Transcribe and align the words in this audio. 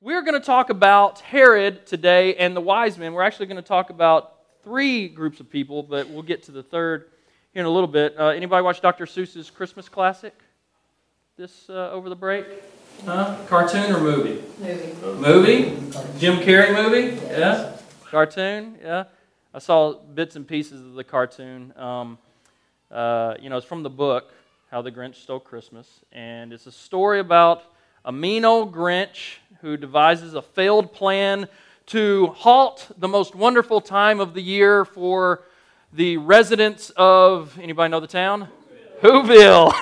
we're 0.00 0.22
going 0.22 0.38
to 0.38 0.44
talk 0.44 0.68
about 0.70 1.20
Herod 1.20 1.86
today 1.86 2.34
and 2.36 2.54
the 2.54 2.60
wise 2.60 2.98
men. 2.98 3.14
We're 3.14 3.22
actually 3.22 3.46
going 3.46 3.56
to 3.56 3.66
talk 3.66 3.90
about 3.90 4.34
three 4.62 5.08
groups 5.08 5.40
of 5.40 5.48
people, 5.48 5.82
but 5.82 6.08
we'll 6.10 6.22
get 6.22 6.42
to 6.44 6.52
the 6.52 6.62
third 6.62 7.06
here 7.52 7.60
in 7.60 7.66
a 7.66 7.70
little 7.70 7.88
bit. 7.88 8.18
Uh, 8.18 8.26
anybody 8.28 8.62
watch 8.62 8.80
Dr. 8.82 9.06
Seuss's 9.06 9.50
Christmas 9.50 9.88
classic 9.88 10.34
this 11.38 11.70
uh, 11.70 11.90
over 11.92 12.10
the 12.10 12.16
break? 12.16 12.44
Huh? 13.04 13.36
Cartoon 13.46 13.90
or 13.90 14.00
movie? 14.00 14.42
Movie. 14.58 14.92
Movie? 15.02 15.64
Jim 16.18 16.36
Carrey 16.40 16.74
movie? 16.74 17.16
Yeah. 17.26 17.72
Cartoon? 18.04 18.78
Yeah. 18.82 19.04
I 19.54 19.58
saw 19.58 19.94
bits 19.94 20.36
and 20.36 20.46
pieces 20.46 20.82
of 20.82 20.94
the 20.94 21.04
cartoon. 21.04 21.72
Um, 21.76 22.18
uh, 22.90 23.34
you 23.40 23.48
know, 23.48 23.56
it's 23.56 23.66
from 23.66 23.82
the 23.82 23.90
book, 23.90 24.32
How 24.70 24.82
the 24.82 24.92
Grinch 24.92 25.14
Stole 25.16 25.40
Christmas. 25.40 25.88
And 26.12 26.52
it's 26.52 26.66
a 26.66 26.72
story 26.72 27.20
about 27.20 27.64
a 28.06 28.12
mean 28.12 28.44
old 28.44 28.72
Grinch 28.72 29.38
who 29.60 29.76
devises 29.76 30.34
a 30.34 30.40
failed 30.40 30.92
plan 30.92 31.48
to 31.86 32.28
halt 32.28 32.88
the 32.96 33.08
most 33.08 33.34
wonderful 33.34 33.80
time 33.80 34.20
of 34.20 34.32
the 34.32 34.40
year 34.40 34.84
for 34.84 35.42
the 35.92 36.16
residents 36.16 36.90
of 36.96 37.58
anybody 37.58 37.90
know 37.90 37.98
the 37.98 38.06
town? 38.06 38.48
Whoville. 39.02 39.72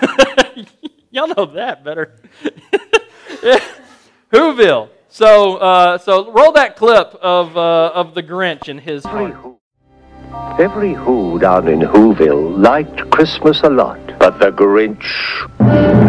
Y'all 1.11 1.29
know 1.29 1.45
that 1.45 1.85
better. 1.85 2.19
Whoville. 4.33 4.89
So, 5.11 5.57
uh, 5.59 5.99
so 5.99 6.33
roll 6.33 6.53
that 6.53 6.77
clip 6.77 7.15
of, 7.21 7.57
uh, 7.57 7.93
of 7.95 8.15
the 8.15 8.23
Grinch 8.23 8.69
and 8.69 8.81
his 8.81 9.05
Every 9.05 9.33
Who, 9.33 9.59
every 10.59 10.95
Who 10.95 11.39
down 11.39 11.69
in 11.69 11.81
Whoville 11.81 12.59
liked 12.59 13.11
Christmas 13.11 13.61
a 13.61 13.71
lot, 13.71 14.01
but 14.19 14.39
the 14.41 14.51
Grinch, 14.51 16.04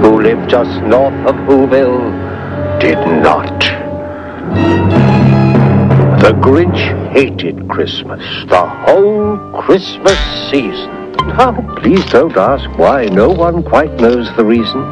who 0.00 0.22
lived 0.22 0.50
just 0.50 0.82
north 0.82 1.14
of 1.26 1.34
Whoville, 1.46 2.80
did 2.80 2.98
not. 3.22 3.58
The 6.22 6.32
Grinch 6.34 7.10
hated 7.12 7.68
Christmas, 7.68 8.22
the 8.48 8.66
whole 8.66 9.38
Christmas 9.62 10.18
season. 10.50 11.12
Now, 11.28 11.52
please 11.78 12.04
don't 12.06 12.36
ask 12.36 12.68
why. 12.78 13.06
No 13.06 13.30
one 13.30 13.62
quite 13.62 13.92
knows 14.00 14.28
the 14.36 14.44
reason. 14.44 14.82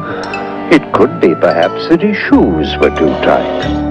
It 0.71 0.93
could 0.93 1.19
be, 1.19 1.33
perhaps, 1.35 1.89
that 1.89 2.01
his 2.01 2.17
shoes 2.17 2.75
were 2.81 2.95
too 2.95 3.13
tight. 3.25 3.87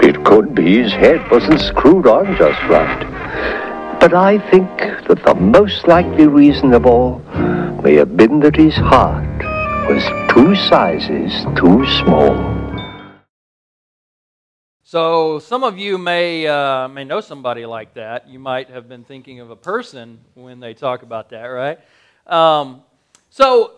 It 0.00 0.24
could 0.24 0.54
be 0.54 0.82
his 0.82 0.92
head 0.92 1.20
wasn't 1.30 1.60
screwed 1.60 2.06
on 2.06 2.36
just 2.36 2.60
right. 2.68 3.98
But 4.00 4.14
I 4.14 4.38
think 4.50 4.68
that 5.08 5.22
the 5.24 5.34
most 5.34 5.88
likely 5.88 6.26
reason 6.26 6.74
of 6.74 6.86
all 6.86 7.18
may 7.82 7.94
have 7.94 8.16
been 8.16 8.40
that 8.40 8.56
his 8.56 8.74
heart 8.74 9.35
was 9.88 10.02
two 10.34 10.52
sizes 10.56 11.44
too 11.54 11.86
small. 11.86 12.34
So 14.82 15.38
some 15.38 15.62
of 15.62 15.78
you 15.78 15.96
may 15.96 16.44
uh, 16.48 16.88
may 16.88 17.04
know 17.04 17.20
somebody 17.20 17.66
like 17.66 17.94
that. 17.94 18.28
You 18.28 18.40
might 18.40 18.68
have 18.68 18.88
been 18.88 19.04
thinking 19.04 19.38
of 19.38 19.50
a 19.50 19.56
person 19.56 20.18
when 20.34 20.58
they 20.58 20.74
talk 20.74 21.04
about 21.04 21.30
that, 21.30 21.44
right? 21.44 21.78
Um, 22.26 22.82
so 23.30 23.74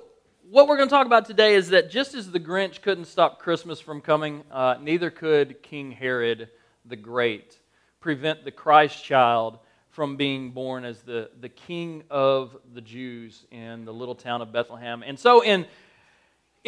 what 0.50 0.66
we're 0.66 0.78
going 0.78 0.88
to 0.88 0.94
talk 0.94 1.04
about 1.04 1.26
today 1.26 1.54
is 1.54 1.68
that 1.70 1.90
just 1.90 2.14
as 2.14 2.30
the 2.30 2.40
Grinch 2.40 2.80
couldn't 2.80 3.04
stop 3.04 3.38
Christmas 3.38 3.78
from 3.78 4.00
coming, 4.00 4.44
uh, 4.50 4.76
neither 4.80 5.10
could 5.10 5.62
King 5.62 5.90
Herod 5.90 6.48
the 6.86 6.96
Great 6.96 7.58
prevent 8.00 8.44
the 8.44 8.50
Christ 8.50 9.04
child 9.04 9.58
from 9.90 10.16
being 10.16 10.52
born 10.52 10.86
as 10.86 11.02
the, 11.02 11.28
the 11.40 11.50
king 11.50 12.04
of 12.08 12.56
the 12.72 12.80
Jews 12.80 13.44
in 13.50 13.84
the 13.84 13.92
little 13.92 14.14
town 14.14 14.40
of 14.40 14.52
Bethlehem. 14.52 15.02
And 15.04 15.18
so 15.18 15.42
in 15.42 15.66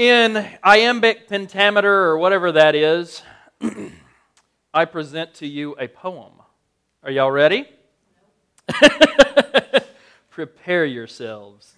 in 0.00 0.46
iambic 0.64 1.28
pentameter 1.28 1.92
or 1.92 2.16
whatever 2.16 2.52
that 2.52 2.74
is, 2.74 3.22
I 4.74 4.86
present 4.86 5.34
to 5.34 5.46
you 5.46 5.76
a 5.78 5.88
poem. 5.88 6.32
Are 7.02 7.10
y'all 7.10 7.30
ready? 7.30 7.68
Prepare 10.30 10.86
yourselves. 10.86 11.74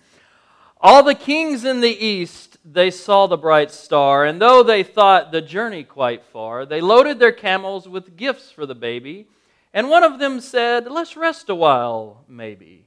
All 0.80 1.02
the 1.02 1.16
kings 1.16 1.64
in 1.64 1.80
the 1.80 1.88
east, 1.88 2.58
they 2.64 2.92
saw 2.92 3.26
the 3.26 3.36
bright 3.36 3.72
star, 3.72 4.24
and 4.24 4.40
though 4.40 4.62
they 4.62 4.84
thought 4.84 5.32
the 5.32 5.42
journey 5.42 5.82
quite 5.82 6.22
far, 6.22 6.64
they 6.64 6.80
loaded 6.80 7.18
their 7.18 7.32
camels 7.32 7.88
with 7.88 8.16
gifts 8.16 8.52
for 8.52 8.66
the 8.66 8.76
baby. 8.76 9.26
And 9.74 9.90
one 9.90 10.04
of 10.04 10.20
them 10.20 10.40
said, 10.40 10.88
Let's 10.88 11.16
rest 11.16 11.48
a 11.48 11.56
while, 11.56 12.22
maybe. 12.28 12.86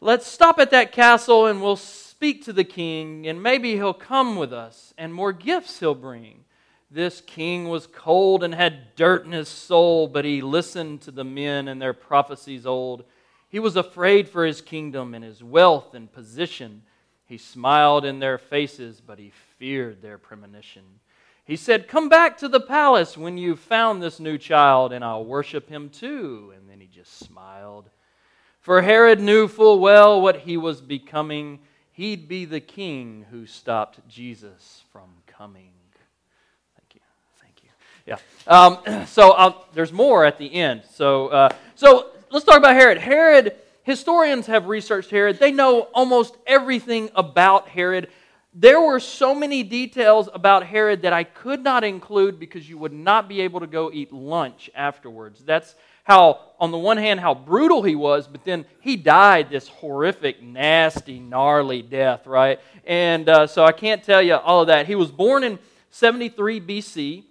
Let's 0.00 0.26
stop 0.26 0.58
at 0.58 0.70
that 0.70 0.92
castle 0.92 1.44
and 1.44 1.60
we'll 1.60 1.76
speak 2.18 2.44
to 2.44 2.52
the 2.52 2.64
king, 2.64 3.28
and 3.28 3.40
maybe 3.40 3.74
he'll 3.76 3.94
come 3.94 4.34
with 4.34 4.52
us, 4.52 4.92
and 4.98 5.14
more 5.14 5.32
gifts 5.32 5.78
he'll 5.78 5.94
bring. 5.94 6.44
This 6.90 7.20
king 7.20 7.68
was 7.68 7.86
cold 7.86 8.42
and 8.42 8.52
had 8.52 8.96
dirt 8.96 9.24
in 9.24 9.30
his 9.30 9.46
soul, 9.46 10.08
but 10.08 10.24
he 10.24 10.42
listened 10.42 11.00
to 11.02 11.12
the 11.12 11.22
men 11.22 11.68
and 11.68 11.80
their 11.80 11.92
prophecies 11.92 12.66
old. 12.66 13.04
He 13.48 13.60
was 13.60 13.76
afraid 13.76 14.28
for 14.28 14.44
his 14.44 14.60
kingdom 14.60 15.14
and 15.14 15.24
his 15.24 15.44
wealth 15.44 15.94
and 15.94 16.12
position. 16.12 16.82
He 17.24 17.38
smiled 17.38 18.04
in 18.04 18.18
their 18.18 18.36
faces, 18.36 19.00
but 19.00 19.20
he 19.20 19.30
feared 19.56 20.02
their 20.02 20.18
premonition. 20.18 20.82
He 21.44 21.54
said, 21.54 21.86
Come 21.86 22.08
back 22.08 22.36
to 22.38 22.48
the 22.48 22.58
palace 22.58 23.16
when 23.16 23.38
you've 23.38 23.60
found 23.60 24.02
this 24.02 24.18
new 24.18 24.38
child, 24.38 24.92
and 24.92 25.04
I'll 25.04 25.24
worship 25.24 25.68
him 25.68 25.88
too. 25.88 26.52
And 26.56 26.68
then 26.68 26.80
he 26.80 26.88
just 26.88 27.16
smiled. 27.20 27.88
For 28.58 28.82
Herod 28.82 29.20
knew 29.20 29.46
full 29.46 29.78
well 29.78 30.20
what 30.20 30.38
he 30.38 30.56
was 30.56 30.80
becoming. 30.80 31.60
He'd 31.98 32.28
be 32.28 32.44
the 32.44 32.60
king 32.60 33.26
who 33.28 33.44
stopped 33.44 34.08
Jesus 34.08 34.84
from 34.92 35.08
coming. 35.26 35.72
Thank 36.76 36.94
you. 36.94 37.00
Thank 37.42 37.54
you. 37.64 37.70
Yeah. 38.06 38.18
Um, 38.46 39.06
so 39.08 39.32
I'll, 39.32 39.66
there's 39.74 39.92
more 39.92 40.24
at 40.24 40.38
the 40.38 40.54
end. 40.54 40.82
So, 40.92 41.26
uh, 41.26 41.48
so 41.74 42.10
let's 42.30 42.44
talk 42.44 42.56
about 42.56 42.76
Herod. 42.76 42.98
Herod, 42.98 43.56
historians 43.82 44.46
have 44.46 44.68
researched 44.68 45.10
Herod. 45.10 45.40
They 45.40 45.50
know 45.50 45.88
almost 45.92 46.36
everything 46.46 47.10
about 47.16 47.66
Herod. 47.66 48.06
There 48.54 48.80
were 48.80 48.98
so 48.98 49.34
many 49.34 49.62
details 49.62 50.28
about 50.32 50.66
Herod 50.66 51.02
that 51.02 51.12
I 51.12 51.24
could 51.24 51.62
not 51.62 51.84
include 51.84 52.40
because 52.40 52.68
you 52.68 52.78
would 52.78 52.92
not 52.92 53.28
be 53.28 53.42
able 53.42 53.60
to 53.60 53.66
go 53.66 53.90
eat 53.92 54.12
lunch 54.12 54.70
afterwards. 54.74 55.44
That's 55.44 55.74
how, 56.04 56.40
on 56.58 56.70
the 56.70 56.78
one 56.78 56.96
hand, 56.96 57.20
how 57.20 57.34
brutal 57.34 57.82
he 57.82 57.94
was, 57.94 58.26
but 58.26 58.42
then 58.44 58.64
he 58.80 58.96
died 58.96 59.50
this 59.50 59.68
horrific, 59.68 60.42
nasty, 60.42 61.20
gnarly 61.20 61.82
death, 61.82 62.26
right? 62.26 62.58
And 62.86 63.28
uh, 63.28 63.46
so 63.46 63.64
I 63.64 63.72
can't 63.72 64.02
tell 64.02 64.22
you 64.22 64.36
all 64.36 64.62
of 64.62 64.68
that. 64.68 64.86
He 64.86 64.94
was 64.94 65.10
born 65.10 65.44
in 65.44 65.58
73 65.90 66.62
BC, 66.62 67.24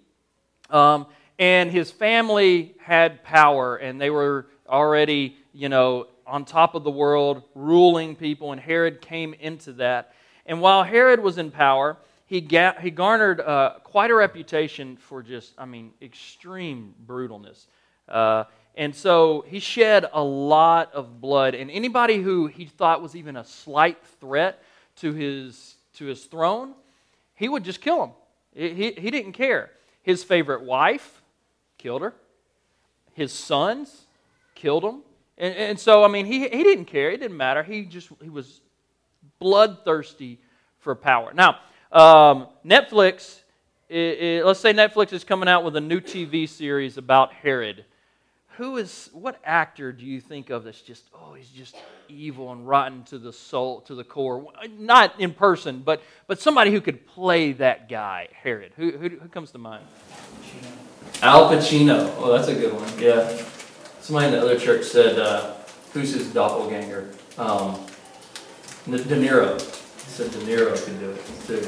um, 0.70 1.06
and 1.40 1.72
his 1.72 1.90
family 1.90 2.76
had 2.80 3.24
power, 3.24 3.74
and 3.76 4.00
they 4.00 4.10
were 4.10 4.46
already, 4.68 5.36
you 5.52 5.68
know, 5.68 6.06
on 6.24 6.44
top 6.44 6.76
of 6.76 6.84
the 6.84 6.90
world, 6.90 7.42
ruling 7.56 8.14
people, 8.14 8.52
and 8.52 8.60
Herod 8.60 9.00
came 9.00 9.34
into 9.34 9.72
that. 9.74 10.12
And 10.48 10.62
while 10.62 10.82
Herod 10.82 11.20
was 11.20 11.36
in 11.36 11.50
power, 11.50 11.98
he, 12.26 12.40
ga- 12.40 12.74
he 12.80 12.90
garnered 12.90 13.40
uh, 13.40 13.74
quite 13.84 14.10
a 14.10 14.14
reputation 14.14 14.96
for 14.96 15.22
just, 15.22 15.52
I 15.58 15.66
mean, 15.66 15.92
extreme 16.02 16.94
brutalness. 17.06 17.66
Uh, 18.08 18.44
and 18.74 18.94
so 18.94 19.44
he 19.46 19.60
shed 19.60 20.06
a 20.12 20.22
lot 20.22 20.92
of 20.94 21.20
blood. 21.20 21.54
And 21.54 21.70
anybody 21.70 22.22
who 22.22 22.46
he 22.46 22.64
thought 22.64 23.02
was 23.02 23.14
even 23.14 23.36
a 23.36 23.44
slight 23.44 23.98
threat 24.20 24.62
to 24.96 25.12
his, 25.12 25.76
to 25.96 26.06
his 26.06 26.24
throne, 26.24 26.72
he 27.34 27.48
would 27.48 27.62
just 27.62 27.82
kill 27.82 28.04
him. 28.04 28.10
He, 28.54 28.92
he 28.92 29.10
didn't 29.10 29.32
care. 29.32 29.70
His 30.02 30.24
favorite 30.24 30.62
wife 30.62 31.20
killed 31.76 32.00
her, 32.00 32.14
his 33.12 33.32
sons 33.32 34.06
killed 34.54 34.82
them. 34.82 35.02
And, 35.36 35.54
and 35.54 35.78
so, 35.78 36.04
I 36.04 36.08
mean, 36.08 36.24
he, 36.24 36.48
he 36.48 36.62
didn't 36.62 36.86
care. 36.86 37.10
It 37.10 37.18
didn't 37.18 37.36
matter. 37.36 37.62
He 37.62 37.82
just 37.82 38.08
he 38.22 38.28
was 38.28 38.60
bloodthirsty 39.38 40.38
for 40.80 40.94
power. 40.94 41.32
Now, 41.34 41.58
um, 41.92 42.48
Netflix, 42.64 43.40
it, 43.88 43.96
it, 43.96 44.44
let's 44.44 44.60
say 44.60 44.72
Netflix 44.72 45.12
is 45.12 45.24
coming 45.24 45.48
out 45.48 45.64
with 45.64 45.76
a 45.76 45.80
new 45.80 46.00
TV 46.00 46.48
series 46.48 46.98
about 46.98 47.32
Herod. 47.32 47.84
Who 48.56 48.76
is, 48.76 49.08
what 49.12 49.38
actor 49.44 49.92
do 49.92 50.04
you 50.04 50.20
think 50.20 50.50
of 50.50 50.64
that's 50.64 50.80
just, 50.80 51.04
oh, 51.14 51.34
he's 51.34 51.48
just 51.48 51.76
evil 52.08 52.50
and 52.50 52.66
rotten 52.66 53.04
to 53.04 53.18
the 53.18 53.32
soul, 53.32 53.82
to 53.82 53.94
the 53.94 54.02
core? 54.02 54.52
Not 54.78 55.20
in 55.20 55.32
person, 55.32 55.82
but, 55.84 56.02
but 56.26 56.40
somebody 56.40 56.72
who 56.72 56.80
could 56.80 57.06
play 57.06 57.52
that 57.52 57.88
guy, 57.88 58.28
Herod. 58.42 58.72
Who, 58.76 58.90
who, 58.90 59.08
who 59.10 59.28
comes 59.28 59.52
to 59.52 59.58
mind? 59.58 59.84
Al 61.22 61.50
Pacino. 61.50 62.12
Oh, 62.18 62.32
that's 62.36 62.48
a 62.48 62.54
good 62.54 62.74
one. 62.74 62.98
Yeah. 62.98 63.44
Somebody 64.00 64.26
in 64.26 64.32
the 64.32 64.40
other 64.40 64.58
church 64.58 64.84
said, 64.84 65.18
uh, 65.18 65.54
who's 65.92 66.12
his 66.12 66.32
doppelganger? 66.32 67.12
Um, 67.36 67.86
De 68.90 69.16
Niro. 69.16 69.60
Said 70.08 70.30
De 70.30 70.38
Niro 70.38 70.74
could 70.84 70.98
do 70.98 71.10
it 71.10 71.20
too. 71.46 71.62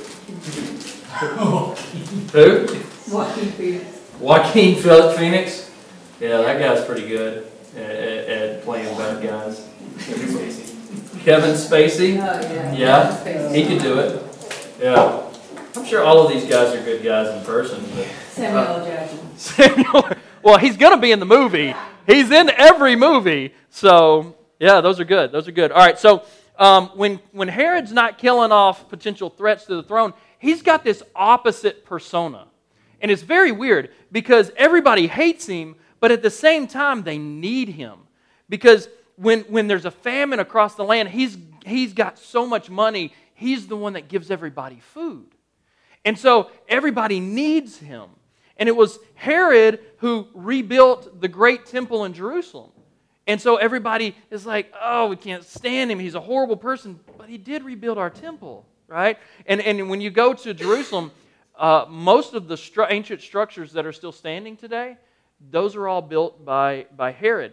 Who? 2.32 3.12
Joaquin 3.12 3.52
Phoenix. 3.52 4.00
Joaquin 4.19 4.75
Phoenix. 4.76 5.70
Yeah, 6.20 6.38
that 6.43 6.58
guy's 6.58 6.84
pretty 6.84 7.08
good 7.08 7.50
at, 7.76 7.82
at, 7.82 8.28
at 8.28 8.62
playing 8.62 8.96
bad 8.96 9.22
guys. 9.22 9.67
Kevin 11.25 11.55
Spacey. 11.55 12.17
Oh, 12.17 12.40
yeah. 12.40 12.72
Yeah, 12.72 13.22
Spacey. 13.22 13.55
he 13.55 13.67
could 13.67 13.82
do 13.82 13.99
it. 13.99 14.22
Yeah. 14.81 15.26
I'm 15.76 15.84
sure 15.84 16.02
all 16.02 16.26
of 16.26 16.32
these 16.32 16.44
guys 16.44 16.75
are 16.75 16.82
good 16.82 17.02
guys 17.02 17.28
in 17.37 17.44
person. 17.44 17.82
But, 17.94 18.06
Samuel 18.31 18.58
L. 18.58 18.76
Uh, 18.76 18.87
Jackson. 18.87 19.19
Samuel, 19.37 20.08
well, 20.43 20.58
he's 20.58 20.76
going 20.76 20.94
to 20.94 21.00
be 21.00 21.12
in 21.12 21.20
the 21.20 21.26
movie. 21.26 21.75
He's 22.06 22.31
in 22.31 22.50
every 22.50 22.96
movie. 22.96 23.55
So, 23.69 24.37
yeah, 24.58 24.81
those 24.81 24.99
are 24.99 25.05
good. 25.05 25.32
Those 25.32 25.46
are 25.49 25.52
good. 25.52 25.72
All 25.72 25.78
right, 25.78 25.99
so 25.99 26.25
um, 26.60 26.88
when, 26.88 27.20
when 27.32 27.48
Herod's 27.48 27.90
not 27.90 28.18
killing 28.18 28.52
off 28.52 28.88
potential 28.90 29.30
threats 29.30 29.64
to 29.64 29.76
the 29.76 29.82
throne, 29.82 30.12
he's 30.38 30.62
got 30.62 30.84
this 30.84 31.02
opposite 31.16 31.86
persona. 31.86 32.46
And 33.00 33.10
it's 33.10 33.22
very 33.22 33.50
weird 33.50 33.90
because 34.12 34.52
everybody 34.56 35.06
hates 35.06 35.46
him, 35.46 35.74
but 36.00 36.10
at 36.12 36.22
the 36.22 36.30
same 36.30 36.66
time, 36.66 37.02
they 37.02 37.16
need 37.16 37.70
him. 37.70 38.00
Because 38.50 38.90
when, 39.16 39.40
when 39.42 39.68
there's 39.68 39.86
a 39.86 39.90
famine 39.90 40.38
across 40.38 40.74
the 40.74 40.84
land, 40.84 41.08
he's, 41.08 41.38
he's 41.64 41.94
got 41.94 42.18
so 42.18 42.46
much 42.46 42.68
money, 42.68 43.14
he's 43.34 43.66
the 43.66 43.76
one 43.76 43.94
that 43.94 44.08
gives 44.08 44.30
everybody 44.30 44.80
food. 44.80 45.28
And 46.04 46.18
so 46.18 46.50
everybody 46.68 47.20
needs 47.20 47.78
him. 47.78 48.10
And 48.58 48.68
it 48.68 48.76
was 48.76 48.98
Herod 49.14 49.80
who 49.98 50.28
rebuilt 50.34 51.22
the 51.22 51.28
great 51.28 51.64
temple 51.64 52.04
in 52.04 52.12
Jerusalem. 52.12 52.72
And 53.31 53.41
so 53.41 53.59
everybody 53.59 54.17
is 54.32 54.44
like, 54.44 54.73
oh, 54.82 55.06
we 55.06 55.15
can't 55.15 55.44
stand 55.44 55.88
him. 55.88 56.00
He's 56.00 56.17
a 56.17 56.21
horrible 56.21 56.56
person. 56.56 56.99
But 57.17 57.29
he 57.29 57.38
did 57.38 57.62
rebuild 57.62 57.97
our 57.97 58.11
temple, 58.11 58.67
right? 58.88 59.19
And, 59.47 59.61
and 59.61 59.88
when 59.88 60.00
you 60.00 60.11
go 60.11 60.35
to 60.35 60.53
Jerusalem, 60.53 61.12
uh, 61.56 61.85
most 61.88 62.35
of 62.35 62.49
the 62.49 62.56
stru- 62.56 62.88
ancient 62.91 63.21
structures 63.21 63.73
that 63.75 63.87
are 63.87 63.93
still 63.93 64.11
standing 64.11 64.56
today, 64.56 64.97
those 65.49 65.77
are 65.77 65.87
all 65.87 66.03
built 66.03 66.44
by, 66.44 66.87
by 66.97 67.12
Herod. 67.12 67.53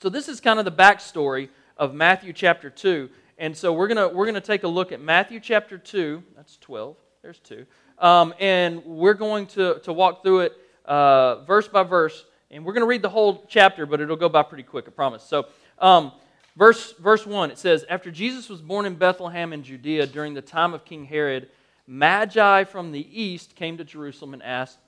So 0.00 0.08
this 0.08 0.28
is 0.28 0.40
kind 0.40 0.60
of 0.60 0.64
the 0.64 0.70
backstory 0.70 1.48
of 1.76 1.94
Matthew 1.94 2.32
chapter 2.32 2.70
2. 2.70 3.10
And 3.38 3.56
so 3.56 3.72
we're 3.72 3.88
going 3.88 4.14
we're 4.14 4.26
gonna 4.26 4.40
take 4.40 4.62
a 4.62 4.68
look 4.68 4.92
at 4.92 5.00
Matthew 5.00 5.40
chapter 5.40 5.78
2. 5.78 6.22
That's 6.36 6.58
12. 6.58 6.94
There's 7.22 7.40
2. 7.40 7.66
Um, 7.98 8.34
and 8.38 8.84
we're 8.84 9.14
going 9.14 9.46
to, 9.48 9.80
to 9.82 9.92
walk 9.92 10.22
through 10.22 10.42
it 10.42 10.52
uh, 10.84 11.42
verse 11.44 11.66
by 11.66 11.82
verse. 11.82 12.24
And 12.52 12.66
we're 12.66 12.74
going 12.74 12.82
to 12.82 12.86
read 12.86 13.02
the 13.02 13.08
whole 13.08 13.46
chapter, 13.48 13.86
but 13.86 14.00
it'll 14.00 14.14
go 14.14 14.28
by 14.28 14.42
pretty 14.42 14.62
quick, 14.62 14.84
I 14.86 14.90
promise. 14.90 15.22
So, 15.22 15.46
um, 15.78 16.12
verse, 16.54 16.92
verse 16.92 17.26
1, 17.26 17.50
it 17.50 17.58
says 17.58 17.84
After 17.88 18.10
Jesus 18.10 18.50
was 18.50 18.60
born 18.60 18.84
in 18.84 18.94
Bethlehem 18.94 19.54
in 19.54 19.62
Judea 19.62 20.06
during 20.06 20.34
the 20.34 20.42
time 20.42 20.74
of 20.74 20.84
King 20.84 21.06
Herod, 21.06 21.48
Magi 21.86 22.64
from 22.64 22.92
the 22.92 23.20
east 23.22 23.56
came 23.56 23.78
to 23.78 23.84
Jerusalem 23.84 24.34
and 24.34 24.42
asked, 24.42 24.78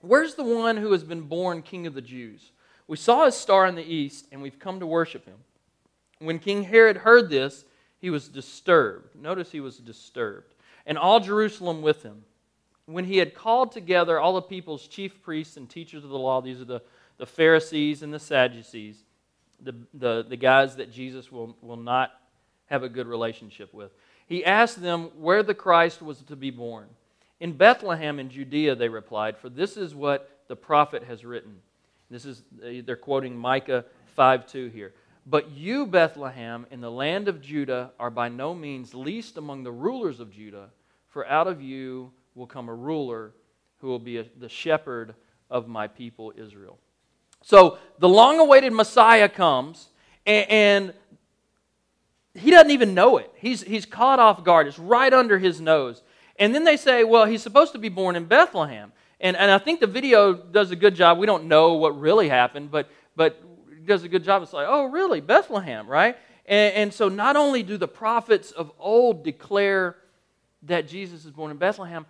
Where's 0.00 0.36
the 0.36 0.44
one 0.44 0.76
who 0.76 0.92
has 0.92 1.02
been 1.02 1.22
born 1.22 1.62
king 1.62 1.86
of 1.86 1.94
the 1.94 2.00
Jews? 2.00 2.52
We 2.86 2.96
saw 2.96 3.24
his 3.24 3.36
star 3.36 3.66
in 3.66 3.74
the 3.74 3.84
east, 3.84 4.28
and 4.32 4.40
we've 4.40 4.58
come 4.58 4.80
to 4.80 4.86
worship 4.86 5.24
him. 5.24 5.38
When 6.20 6.38
King 6.38 6.62
Herod 6.62 6.98
heard 6.98 7.30
this, 7.30 7.64
he 7.98 8.10
was 8.10 8.28
disturbed. 8.28 9.14
Notice 9.16 9.50
he 9.50 9.60
was 9.60 9.78
disturbed. 9.78 10.54
And 10.86 10.98
all 10.98 11.20
Jerusalem 11.20 11.82
with 11.82 12.02
him. 12.02 12.24
When 12.86 13.04
he 13.04 13.18
had 13.18 13.34
called 13.34 13.72
together 13.72 14.18
all 14.18 14.34
the 14.34 14.42
people's 14.42 14.88
chief 14.88 15.22
priests 15.22 15.56
and 15.56 15.68
teachers 15.68 16.04
of 16.04 16.10
the 16.10 16.18
law, 16.18 16.40
these 16.40 16.60
are 16.60 16.64
the, 16.64 16.82
the 17.18 17.26
Pharisees 17.26 18.02
and 18.02 18.12
the 18.12 18.18
Sadducees, 18.18 19.04
the, 19.60 19.74
the, 19.94 20.24
the 20.28 20.36
guys 20.36 20.76
that 20.76 20.90
Jesus 20.90 21.30
will, 21.30 21.56
will 21.60 21.76
not 21.76 22.10
have 22.66 22.82
a 22.82 22.88
good 22.88 23.06
relationship 23.06 23.72
with. 23.72 23.92
He 24.26 24.44
asked 24.44 24.80
them 24.80 25.10
where 25.18 25.42
the 25.42 25.54
Christ 25.54 26.02
was 26.02 26.22
to 26.22 26.36
be 26.36 26.50
born. 26.50 26.88
In 27.38 27.52
Bethlehem 27.52 28.18
in 28.18 28.30
Judea, 28.30 28.74
they 28.74 28.88
replied, 28.88 29.36
for 29.36 29.48
this 29.48 29.76
is 29.76 29.94
what 29.94 30.40
the 30.48 30.56
prophet 30.56 31.04
has 31.04 31.24
written. 31.24 31.58
This 32.10 32.24
is, 32.24 32.42
they're 32.84 32.96
quoting 32.96 33.36
Micah 33.36 33.84
5 34.14 34.46
2 34.46 34.68
here. 34.68 34.92
But 35.26 35.50
you, 35.50 35.86
Bethlehem, 35.86 36.66
in 36.70 36.80
the 36.80 36.90
land 36.90 37.28
of 37.28 37.40
Judah, 37.40 37.92
are 37.98 38.10
by 38.10 38.28
no 38.28 38.54
means 38.54 38.94
least 38.94 39.36
among 39.36 39.62
the 39.62 39.72
rulers 39.72 40.18
of 40.18 40.32
Judah, 40.32 40.70
for 41.08 41.26
out 41.26 41.46
of 41.46 41.62
you 41.62 42.12
will 42.34 42.46
come 42.46 42.68
a 42.68 42.74
ruler 42.74 43.32
who 43.78 43.88
will 43.88 43.98
be 43.98 44.18
a, 44.18 44.24
the 44.38 44.48
shepherd 44.48 45.14
of 45.50 45.68
my 45.68 45.86
people 45.86 46.32
Israel. 46.36 46.78
So 47.42 47.78
the 47.98 48.08
long 48.08 48.38
awaited 48.38 48.72
Messiah 48.72 49.28
comes, 49.28 49.88
and, 50.24 50.50
and, 50.50 50.94
he 52.34 52.50
doesn't 52.50 52.70
even 52.70 52.94
know 52.94 53.18
it. 53.18 53.30
He's, 53.36 53.62
he's 53.62 53.84
caught 53.84 54.18
off 54.18 54.42
guard, 54.42 54.66
it's 54.66 54.78
right 54.78 55.12
under 55.12 55.38
his 55.38 55.60
nose. 55.60 56.02
And 56.38 56.54
then 56.54 56.64
they 56.64 56.76
say, 56.76 57.04
well, 57.04 57.26
he's 57.26 57.42
supposed 57.42 57.72
to 57.72 57.78
be 57.78 57.90
born 57.90 58.16
in 58.16 58.24
Bethlehem. 58.24 58.92
And, 59.20 59.36
and 59.36 59.50
I 59.50 59.58
think 59.58 59.80
the 59.80 59.86
video 59.86 60.32
does 60.32 60.70
a 60.70 60.76
good 60.76 60.94
job. 60.94 61.18
We 61.18 61.26
don't 61.26 61.44
know 61.44 61.74
what 61.74 62.00
really 62.00 62.28
happened, 62.28 62.70
but, 62.70 62.88
but 63.14 63.40
does 63.84 64.02
a 64.04 64.08
good 64.08 64.24
job. 64.24 64.42
It's 64.42 64.52
like, 64.52 64.66
oh, 64.68 64.86
really? 64.86 65.20
Bethlehem, 65.20 65.86
right? 65.86 66.16
And, 66.46 66.74
and 66.74 66.94
so 66.94 67.08
not 67.08 67.36
only 67.36 67.62
do 67.62 67.76
the 67.76 67.86
prophets 67.86 68.50
of 68.50 68.72
old 68.78 69.24
declare 69.24 69.96
that 70.62 70.88
Jesus 70.88 71.24
is 71.24 71.30
born 71.30 71.50
in 71.50 71.58
Bethlehem, 71.58 72.06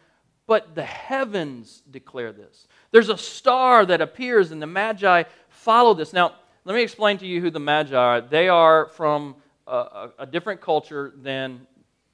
but 0.47 0.75
the 0.75 0.85
heavens 0.85 1.83
declare 1.91 2.33
this. 2.33 2.67
There's 2.91 3.09
a 3.09 3.19
star 3.19 3.87
that 3.87 4.01
appears, 4.01 4.51
and 4.51 4.61
the 4.61 4.67
Magi 4.67 5.25
follow 5.49 5.95
this. 5.95 6.13
Now, 6.13 6.35
let 6.65 6.75
me 6.75 6.83
explain 6.83 7.19
to 7.19 7.27
you 7.27 7.41
who 7.41 7.51
the 7.51 7.61
Magi 7.61 7.97
are. 7.97 8.21
They 8.21 8.49
are 8.49 8.87
from 8.89 9.37
a, 9.67 10.11
a 10.21 10.27
different 10.27 10.61
culture 10.61 11.13
than 11.17 11.67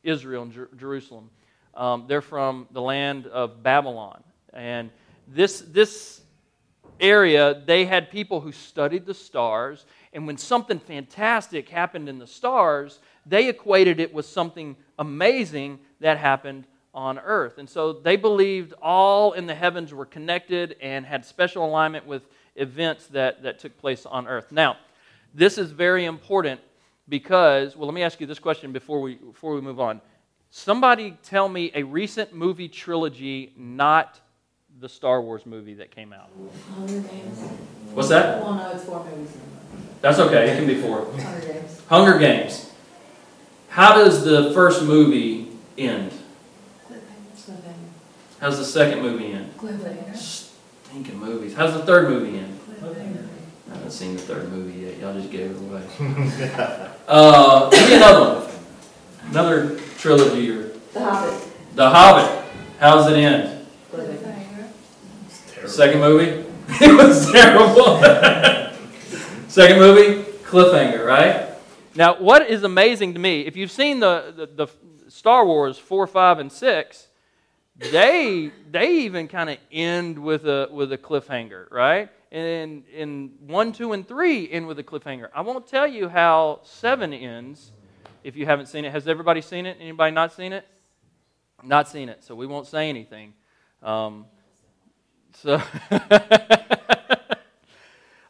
Israel 0.02 0.42
and 0.42 0.52
Jer- 0.52 0.70
Jerusalem. 0.76 1.30
Um, 1.74 2.04
they're 2.08 2.20
from 2.20 2.66
the 2.72 2.82
land 2.82 3.26
of 3.26 3.62
Babylon. 3.62 4.22
And 4.52 4.90
this, 5.26 5.60
this 5.60 6.20
area, 7.00 7.62
they 7.66 7.84
had 7.84 8.10
people 8.10 8.40
who 8.40 8.52
studied 8.52 9.06
the 9.06 9.14
stars. 9.14 9.86
And 10.12 10.26
when 10.26 10.38
something 10.38 10.78
fantastic 10.78 11.68
happened 11.68 12.08
in 12.08 12.18
the 12.18 12.26
stars, 12.26 13.00
they 13.26 13.48
equated 13.48 14.00
it 14.00 14.12
with 14.12 14.26
something 14.26 14.76
amazing 14.98 15.78
that 16.00 16.18
happened 16.18 16.66
on 16.94 17.18
earth. 17.18 17.58
And 17.58 17.68
so 17.68 17.92
they 17.92 18.16
believed 18.16 18.74
all 18.82 19.32
in 19.32 19.46
the 19.46 19.54
heavens 19.54 19.92
were 19.92 20.06
connected 20.06 20.76
and 20.80 21.04
had 21.04 21.24
special 21.24 21.64
alignment 21.64 22.06
with 22.06 22.22
events 22.56 23.06
that, 23.08 23.42
that 23.42 23.58
took 23.58 23.76
place 23.78 24.06
on 24.06 24.26
earth. 24.26 24.50
Now, 24.50 24.76
this 25.34 25.58
is 25.58 25.70
very 25.70 26.04
important 26.04 26.60
because, 27.08 27.76
well, 27.76 27.86
let 27.86 27.94
me 27.94 28.02
ask 28.02 28.20
you 28.20 28.26
this 28.26 28.38
question 28.38 28.72
before 28.72 29.00
we, 29.00 29.14
before 29.14 29.54
we 29.54 29.60
move 29.60 29.80
on. 29.80 30.00
Somebody 30.50 31.16
tell 31.22 31.48
me 31.48 31.70
a 31.74 31.82
recent 31.82 32.32
movie 32.32 32.68
trilogy, 32.68 33.52
not 33.56 34.20
the 34.80 34.88
Star 34.88 35.20
Wars 35.20 35.44
movie 35.44 35.74
that 35.74 35.90
came 35.90 36.12
out. 36.12 36.30
What's 37.94 38.08
that? 38.08 38.42
Well, 38.42 38.54
no, 38.54 38.70
it's 38.70 38.84
four 38.84 39.04
movies. 39.04 39.36
That's 40.00 40.18
okay, 40.18 40.50
it 40.50 40.56
can 40.56 40.66
be 40.66 40.80
four. 40.80 41.04
Hunger 41.04 41.46
Games. 41.46 41.82
Hunger 41.88 42.18
Games. 42.18 42.72
How 43.68 43.94
does 43.94 44.24
the 44.24 44.52
first 44.54 44.82
movie 44.82 45.48
end? 45.76 46.12
Cliffhanger. 48.38 48.40
How's 48.40 48.58
the 48.58 48.64
second 48.64 49.02
movie 49.02 49.32
end? 49.32 49.56
Cliffhanger. 49.56 50.16
Stinking 50.16 51.18
movies. 51.18 51.54
How's 51.54 51.74
the 51.74 51.84
third 51.84 52.08
movie 52.08 52.38
end? 52.38 52.58
Cliffhanger. 52.80 53.26
I 53.70 53.74
haven't 53.74 53.90
seen 53.90 54.16
the 54.16 54.22
third 54.22 54.50
movie 54.50 54.80
yet. 54.80 54.98
Y'all 54.98 55.14
just 55.14 55.30
gave 55.30 55.50
it 55.50 55.56
away. 55.56 55.82
uh, 57.08 57.70
give 57.70 57.88
me 57.88 57.96
another 57.96 58.40
one. 58.40 58.50
Another 59.30 59.80
trilogy 59.98 60.50
or 60.50 60.68
The 60.92 61.00
Hobbit. 61.00 61.48
The 61.74 61.90
Hobbit. 61.90 62.44
How's 62.78 63.10
it 63.10 63.16
end? 63.16 63.66
Cliffhanger. 63.92 65.68
Second 65.68 66.00
movie? 66.00 66.48
it 66.80 66.96
was 66.96 67.30
terrible. 67.30 67.98
Second 69.48 69.78
movie? 69.78 70.22
Cliffhanger, 70.42 71.04
right? 71.04 71.48
Now, 71.94 72.16
what 72.18 72.48
is 72.48 72.62
amazing 72.62 73.14
to 73.14 73.18
me, 73.18 73.42
if 73.42 73.56
you've 73.56 73.72
seen 73.72 74.00
the, 74.00 74.32
the, 74.34 74.66
the 74.66 75.10
Star 75.10 75.44
Wars 75.44 75.78
4, 75.78 76.06
5, 76.06 76.38
and 76.38 76.52
6, 76.52 77.07
they, 77.78 78.50
they 78.70 78.90
even 78.98 79.28
kind 79.28 79.50
of 79.50 79.58
end 79.70 80.18
with 80.18 80.46
a, 80.46 80.68
with 80.70 80.92
a 80.92 80.98
cliffhanger, 80.98 81.70
right? 81.70 82.10
And 82.32 82.84
in 82.88 83.32
1, 83.46 83.72
2, 83.72 83.92
and 83.92 84.06
3 84.06 84.50
end 84.50 84.66
with 84.66 84.78
a 84.78 84.82
cliffhanger. 84.82 85.28
I 85.34 85.42
won't 85.42 85.66
tell 85.66 85.86
you 85.86 86.08
how 86.08 86.60
7 86.64 87.12
ends 87.12 87.72
if 88.24 88.36
you 88.36 88.46
haven't 88.46 88.66
seen 88.66 88.84
it. 88.84 88.92
Has 88.92 89.06
everybody 89.06 89.40
seen 89.40 89.64
it? 89.64 89.78
Anybody 89.80 90.12
not 90.12 90.32
seen 90.32 90.52
it? 90.52 90.66
Not 91.62 91.88
seen 91.88 92.08
it, 92.08 92.24
so 92.24 92.34
we 92.34 92.46
won't 92.46 92.66
say 92.66 92.88
anything. 92.88 93.32
Um, 93.82 94.26
so, 95.34 95.62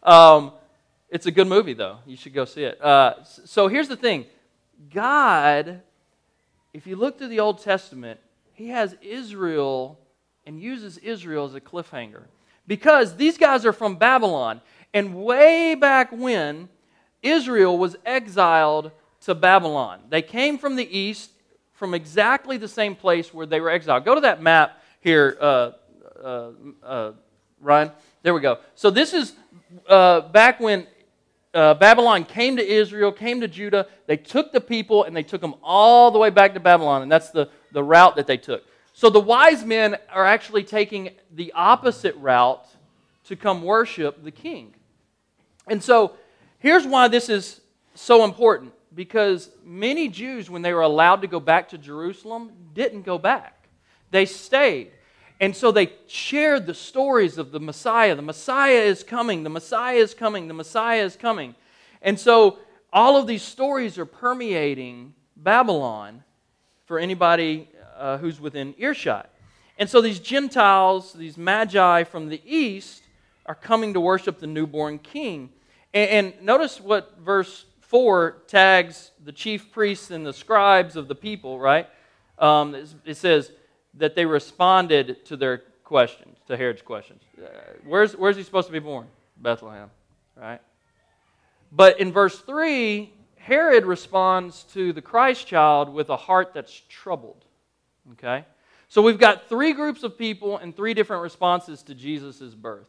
um, 0.03 0.53
it's 1.09 1.27
a 1.27 1.31
good 1.31 1.47
movie, 1.47 1.75
though. 1.75 1.99
You 2.07 2.17
should 2.17 2.35
go 2.35 2.45
see 2.45 2.65
it. 2.65 2.83
Uh, 2.83 3.25
so 3.25 3.69
here's 3.69 3.89
the 3.89 3.97
thing 3.97 4.27
God, 4.93 5.81
if 6.73 6.87
you 6.87 6.97
look 6.97 7.19
through 7.19 7.29
the 7.29 7.41
Old 7.41 7.63
Testament, 7.63 8.21
He 8.59 8.71
has 8.71 8.97
Israel 9.01 10.01
and 10.45 10.61
uses 10.61 10.99
Israel 10.99 11.45
as 11.45 11.55
a 11.55 11.61
cliffhanger. 11.61 12.25
Because 12.67 13.15
these 13.15 13.39
guys 13.39 13.65
are 13.65 13.73
from 13.73 13.95
Babylon. 13.95 14.61
And 14.93 15.15
way 15.15 15.77
back 15.77 16.11
when, 16.11 16.69
Israel 17.23 17.79
was 17.79 17.95
exiled 18.05 18.91
to 19.21 19.37
Babylon. 19.37 20.01
They 20.09 20.23
came 20.23 20.59
from 20.59 20.75
the 20.75 20.99
east, 20.99 21.31
from 21.73 21.95
exactly 21.95 22.57
the 22.57 22.67
same 22.67 22.97
place 22.97 23.33
where 23.33 23.47
they 23.47 23.61
were 23.61 23.71
exiled. 23.71 24.05
Go 24.05 24.17
to 24.17 24.23
that 24.23 24.43
map 24.43 24.83
here, 24.99 25.39
uh, 25.41 25.71
uh, 26.21 26.51
uh, 26.83 27.13
Ryan. 27.61 27.93
There 28.25 28.35
we 28.35 28.41
go. 28.41 28.59
So 28.75 28.91
this 28.91 29.15
is 29.15 29.35
uh, 29.87 30.23
back 30.23 30.59
when 30.59 30.89
uh, 31.55 31.75
Babylon 31.75 32.25
came 32.25 32.57
to 32.57 32.67
Israel, 32.67 33.11
came 33.11 33.41
to 33.41 33.49
Judah. 33.49 33.87
They 34.07 34.17
took 34.17 34.53
the 34.53 34.61
people 34.61 35.05
and 35.05 35.17
they 35.17 35.23
took 35.23 35.41
them 35.41 35.55
all 35.63 36.11
the 36.11 36.19
way 36.19 36.31
back 36.31 36.55
to 36.55 36.61
Babylon, 36.61 37.03
and 37.03 37.11
that's 37.11 37.31
the, 37.31 37.49
the 37.73 37.83
route 37.83 38.17
that 38.17 38.27
they 38.27 38.37
took. 38.37 38.65
So 38.93 39.11
the 39.11 39.21
wise 39.21 39.65
men 39.65 39.97
are 40.11 40.25
actually 40.25 40.65
taking 40.65 41.11
the 41.33 41.53
opposite 41.55 42.17
route 42.17 42.67
to 43.25 43.37
come 43.37 43.63
worship 43.63 44.23
the 44.25 44.31
king. 44.31 44.75
And 45.69 45.83
so 45.83 46.15
here's 46.59 46.87
why 46.87 47.09
this 47.09 47.29
is 47.29 47.61
so 47.95 48.25
important 48.25 48.73
because 48.95 49.51
many 49.65 50.09
Jews, 50.09 50.51
when 50.51 50.63
they 50.63 50.73
were 50.73 50.83
allowed 50.83 51.23
to 51.23 51.29
go 51.29 51.41
back 51.41 51.69
to 51.69 51.79
Jerusalem, 51.79 52.53
didn't 52.75 53.03
go 53.03 53.19
back. 53.19 53.69
They 54.11 54.25
stayed. 54.25 54.91
And 55.41 55.55
so 55.55 55.71
they 55.71 55.93
shared 56.09 56.67
the 56.67 56.75
stories 56.75 57.39
of 57.39 57.53
the 57.53 57.61
Messiah. 57.61 58.15
The 58.15 58.23
Messiah 58.23 58.81
is 58.81 59.05
coming. 59.05 59.45
The 59.45 59.51
Messiah 59.51 59.99
is 59.99 60.15
coming. 60.15 60.49
The 60.49 60.55
Messiah 60.55 61.05
is 61.05 61.17
coming. 61.17 61.55
And 62.03 62.19
so 62.19 62.59
all 62.93 63.17
of 63.17 63.27
these 63.27 63.43
stories 63.43 63.99
are 63.99 64.07
permeating 64.07 65.15
Babylon 65.37 66.25
for 66.87 66.99
anybody 66.99 67.69
uh, 67.97 68.19
who's 68.19 68.41
within 68.41 68.75
earshot. 68.79 69.31
And 69.79 69.89
so 69.89 70.01
these 70.01 70.19
Gentiles, 70.19 71.13
these 71.13 71.37
magi 71.37 72.05
from 72.05 72.29
the 72.29 72.43
east, 72.45 73.03
are 73.47 73.55
coming 73.55 73.95
to 73.95 74.01
worship 74.01 74.41
the 74.41 74.47
newborn 74.47 74.99
king. 74.99 75.51
And, 75.95 76.11
and 76.11 76.43
notice 76.43 76.81
what 76.81 77.17
verse 77.21 77.65
4 77.83 78.43
tags 78.49 79.13
the 79.25 79.33
chief 79.33 79.71
priests 79.71 80.11
and 80.11 80.27
the 80.27 80.33
scribes 80.33 80.97
of 80.97 81.07
the 81.07 81.15
people, 81.15 81.61
right? 81.61 81.89
Um, 82.39 82.75
it 83.05 83.17
says 83.17 83.53
that 83.99 84.15
they 84.15 84.25
responded 84.25 85.25
to 85.27 85.37
their 85.37 85.63
questions, 85.85 86.39
to 86.47 86.57
Herod's 86.57 86.83
questions. 86.83 87.23
Uh, 87.37 87.49
where's, 87.85 88.17
where's 88.17 88.37
he 88.37 88.43
supposed 88.43 88.67
to 88.67 88.73
be 88.73 88.79
born? 88.79 89.07
Bethlehem, 89.37 89.91
right? 90.37 90.61
But 91.73 92.01
in 92.01 92.13
verse 92.13 92.39
3, 92.41 93.13
Herod 93.37 93.85
responds 93.87 94.65
to 94.75 94.93
the 94.93 95.03
Christ 95.03 95.47
child 95.47 95.93
with 95.93 96.11
a 96.11 96.17
heart 96.17 96.53
that's 96.55 96.83
troubled. 96.89 97.45
Okay? 98.13 98.45
So 98.89 99.03
we've 99.03 99.19
got 99.19 99.49
three 99.49 99.73
groups 99.73 100.03
of 100.03 100.19
people 100.19 100.59
and 100.59 100.75
three 100.75 100.95
different 100.95 101.23
responses 101.23 101.83
to 101.85 101.95
Jesus' 101.95 102.55
birth. 102.55 102.87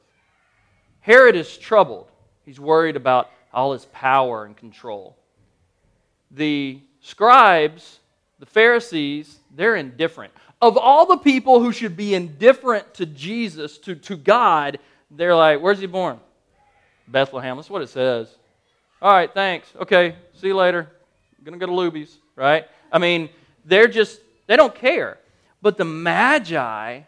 Herod 1.01 1.35
is 1.35 1.57
troubled. 1.57 2.11
He's 2.45 2.59
worried 2.59 2.95
about 2.95 3.29
all 3.53 3.73
his 3.73 3.85
power 3.85 4.45
and 4.45 4.55
control. 4.55 5.17
The 6.31 6.81
scribes, 7.01 7.99
the 8.39 8.45
Pharisees, 8.45 9.39
they're 9.55 9.75
indifferent. 9.75 10.33
Of 10.61 10.77
all 10.77 11.05
the 11.05 11.17
people 11.17 11.61
who 11.61 11.71
should 11.71 11.95
be 11.95 12.13
indifferent 12.13 12.93
to 12.95 13.05
Jesus, 13.05 13.77
to, 13.79 13.95
to 13.95 14.17
God, 14.17 14.79
they're 15.09 15.35
like, 15.35 15.61
where's 15.61 15.79
he 15.79 15.85
born? 15.85 16.19
Bethlehem. 17.07 17.57
That's 17.57 17.69
what 17.69 17.81
it 17.81 17.89
says. 17.89 18.27
All 19.01 19.11
right, 19.11 19.33
thanks. 19.33 19.67
Okay, 19.79 20.15
see 20.33 20.47
you 20.47 20.55
later. 20.55 20.89
I'm 21.37 21.53
to 21.53 21.57
go 21.57 21.65
to 21.65 21.71
Luby's, 21.71 22.17
right? 22.35 22.67
I 22.91 22.99
mean, 22.99 23.29
they're 23.63 23.87
just, 23.87 24.19
they 24.47 24.55
don't 24.55 24.75
care. 24.75 25.17
But 25.61 25.77
the 25.77 25.85
Magi, 25.85 27.01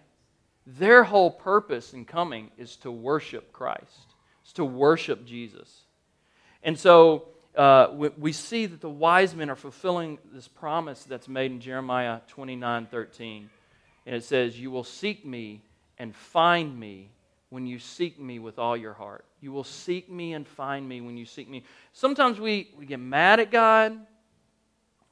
their 0.65 1.03
whole 1.03 1.31
purpose 1.31 1.93
in 1.93 2.05
coming 2.05 2.51
is 2.57 2.77
to 2.77 2.91
worship 2.91 3.51
Christ, 3.51 4.15
it's 4.43 4.53
to 4.53 4.65
worship 4.65 5.25
Jesus. 5.25 5.81
And 6.63 6.79
so 6.79 7.27
uh, 7.55 7.89
we, 7.93 8.09
we, 8.17 8.31
see 8.31 8.65
that 8.65 8.79
the 8.79 8.89
wise 8.89 9.35
men 9.35 9.49
are 9.49 9.55
fulfilling 9.55 10.19
this 10.33 10.47
promise 10.47 11.03
that's 11.03 11.27
made 11.27 11.51
in 11.51 11.59
Jeremiah 11.59 12.19
29 12.27 12.85
13. 12.85 13.49
And 14.05 14.15
it 14.15 14.23
says, 14.23 14.59
You 14.59 14.71
will 14.71 14.83
seek 14.83 15.25
me 15.25 15.61
and 15.97 16.15
find 16.15 16.79
me 16.79 17.09
when 17.49 17.67
you 17.67 17.77
seek 17.77 18.19
me 18.19 18.39
with 18.39 18.57
all 18.57 18.77
your 18.77 18.93
heart. 18.93 19.25
You 19.41 19.51
will 19.51 19.65
seek 19.65 20.09
me 20.09 20.33
and 20.33 20.47
find 20.47 20.87
me 20.87 21.01
when 21.01 21.17
you 21.17 21.25
seek 21.25 21.49
me. 21.49 21.63
Sometimes 21.91 22.39
we, 22.39 22.69
we 22.77 22.85
get 22.85 22.99
mad 22.99 23.39
at 23.39 23.51
God. 23.51 23.99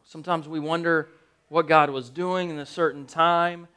Sometimes 0.05 0.48
we 0.48 0.60
wonder 0.60 1.10
what 1.50 1.67
God 1.67 1.89
was 1.89 2.10
doing 2.10 2.50
in 2.50 2.60
a 2.60 2.65
certain 2.65 3.05
time 3.05 3.67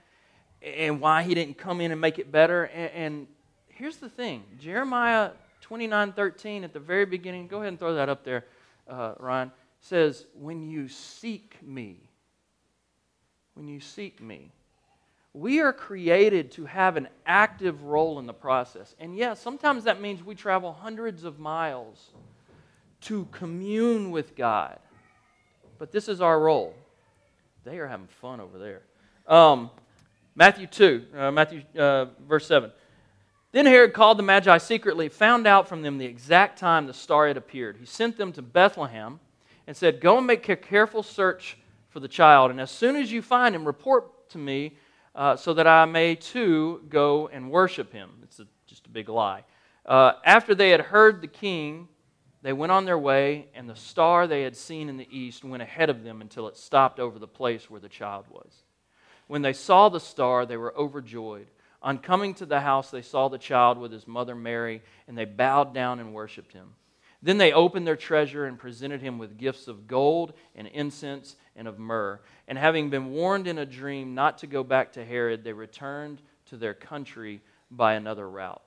and 0.63 1.01
why 1.01 1.25
he 1.25 1.35
didn't 1.35 1.59
come 1.59 1.81
in 1.81 1.91
and 1.91 2.01
make 2.01 2.19
it 2.19 2.31
better. 2.31 2.65
And, 2.65 2.93
and 2.93 3.27
here's 3.69 3.97
the 3.97 4.09
thing 4.09 4.45
Jeremiah 4.61 5.33
29 5.63 6.13
13 6.13 6.65
at 6.65 6.73
the 6.73 6.81
very 6.81 7.07
beginning, 7.07 7.49
go 7.49 7.59
ahead 7.59 7.69
and 7.69 7.79
throw 7.79 7.95
that 7.95 8.09
up 8.09 8.25
there, 8.25 8.45
uh, 8.89 9.15
Ryan, 9.19 9.53
says, 9.81 10.27
When 10.35 10.63
you 10.63 10.89
seek 10.89 11.57
me, 11.63 12.09
when 13.55 13.69
you 13.69 13.81
seek 13.81 14.21
me. 14.21 14.53
We 15.35 15.61
are 15.61 15.73
created 15.73 16.53
to 16.53 16.67
have 16.67 16.97
an 16.97 17.09
active 17.25 17.85
role 17.85 18.19
in 18.19 18.27
the 18.27 18.35
process. 18.35 18.95
And 18.99 19.17
yes, 19.17 19.41
sometimes 19.41 19.85
that 19.85 20.01
means 20.01 20.23
we 20.23 20.35
travel 20.35 20.73
hundreds 20.73 21.25
of 21.25 21.39
miles 21.39 22.11
to 23.03 23.27
commune 23.33 24.11
with 24.11 24.37
God. 24.37 24.79
But 25.79 25.91
this 25.91 26.09
is 26.09 26.21
our 26.21 26.39
role. 26.39 26.75
They 27.65 27.79
are 27.79 27.87
having 27.87 28.09
fun 28.09 28.41
over 28.41 28.59
there. 28.59 28.83
Um, 29.27 29.71
Matthew 30.35 30.67
2, 30.67 31.07
uh, 31.17 31.31
Matthew 31.31 31.63
uh, 31.79 32.07
verse 32.29 32.47
7. 32.47 32.71
Then 33.53 33.67
Herod 33.67 33.93
called 33.93 34.19
the 34.19 34.23
Magi 34.23 34.57
secretly, 34.59 35.11
found 35.11 35.47
out 35.47 35.69
from 35.69 35.83
them 35.83 35.99
the 35.99 36.07
exact 36.07 36.59
time 36.59 36.87
the 36.87 36.95
star 36.95 37.29
had 37.29 37.37
appeared. 37.37 37.77
He 37.77 37.85
sent 37.85 38.17
them 38.17 38.33
to 38.33 38.43
Bethlehem 38.43 39.21
and 39.67 39.77
said, 39.77 40.01
Go 40.01 40.19
and 40.19 40.27
make 40.27 40.49
a 40.49 40.57
careful 40.57 41.03
search 41.03 41.59
for 41.91 42.01
the 42.01 42.09
child, 42.09 42.51
and 42.51 42.59
as 42.59 42.71
soon 42.71 42.97
as 42.97 43.13
you 43.13 43.21
find 43.21 43.55
him, 43.55 43.67
report 43.67 44.31
to 44.31 44.39
me 44.39 44.73
uh, 45.15 45.37
so 45.37 45.53
that 45.53 45.67
I 45.67 45.85
may 45.85 46.15
too 46.15 46.83
go 46.89 47.29
and 47.29 47.51
worship 47.51 47.93
him. 47.93 48.11
It's 48.23 48.41
a, 48.41 48.47
just 48.67 48.87
a 48.87 48.91
big 48.91 49.11
lie. 49.11 49.45
Uh, 49.85 50.13
after 50.25 50.55
they 50.55 50.71
had 50.71 50.81
heard 50.81 51.21
the 51.21 51.27
king, 51.27 51.89
they 52.41 52.55
went 52.55 52.73
on 52.73 52.87
their 52.87 52.99
way, 52.99 53.49
and 53.55 53.69
the 53.69 53.77
star 53.77 54.27
they 54.27 54.43
had 54.43 54.57
seen 54.57 54.89
in 54.89 54.97
the 54.97 55.09
east 55.11 55.45
went 55.45 55.63
ahead 55.63 55.91
of 55.91 56.03
them 56.03 56.23
until 56.23 56.49
it 56.49 56.57
stopped 56.57 56.99
over 56.99 57.19
the 57.19 57.29
place 57.29 57.69
where 57.69 57.81
the 57.81 57.89
child 57.91 58.25
was. 58.31 58.65
When 59.27 59.43
they 59.43 59.53
saw 59.53 59.91
the 59.91 60.01
star, 60.01 60.47
they 60.47 60.57
were 60.57 60.75
overjoyed. 60.77 61.49
On 61.83 61.99
coming 61.99 62.35
to 62.35 62.47
the 62.47 62.61
house, 62.61 62.91
they 62.91 63.03
saw 63.03 63.29
the 63.29 63.39
child 63.39 63.77
with 63.77 63.91
his 63.91 64.07
mother 64.07 64.35
Mary, 64.35 64.83
and 65.09 65.19
they 65.19 65.25
bowed 65.25 65.75
down 65.75 65.99
and 65.99 66.15
worshiped 66.15 66.53
him. 66.53 66.75
Then 67.23 67.39
they 67.39 67.53
opened 67.53 67.87
their 67.87 67.97
treasure 67.97 68.47
and 68.47 68.59
presented 68.59 69.01
him 69.01 69.19
with 69.19 69.39
gifts 69.39 69.69
of 69.69 69.87
gold 69.87 70.33
and 70.57 70.67
incense 70.69 71.37
and 71.55 71.69
of 71.69 71.79
myrrh. 71.79 72.21
And 72.49 72.59
having 72.59 72.91
been 72.91 73.11
warned 73.11 73.47
in 73.47 73.59
a 73.59 73.67
dream 73.67 74.15
not 74.15 74.39
to 74.39 74.47
go 74.47 74.65
back 74.65 74.93
to 74.93 75.05
Herod, 75.05 75.45
they 75.45 75.53
returned 75.53 76.21
to 76.47 76.57
their 76.57 76.75
country 76.75 77.41
by 77.71 77.95
another 77.95 78.29
route. 78.29 78.63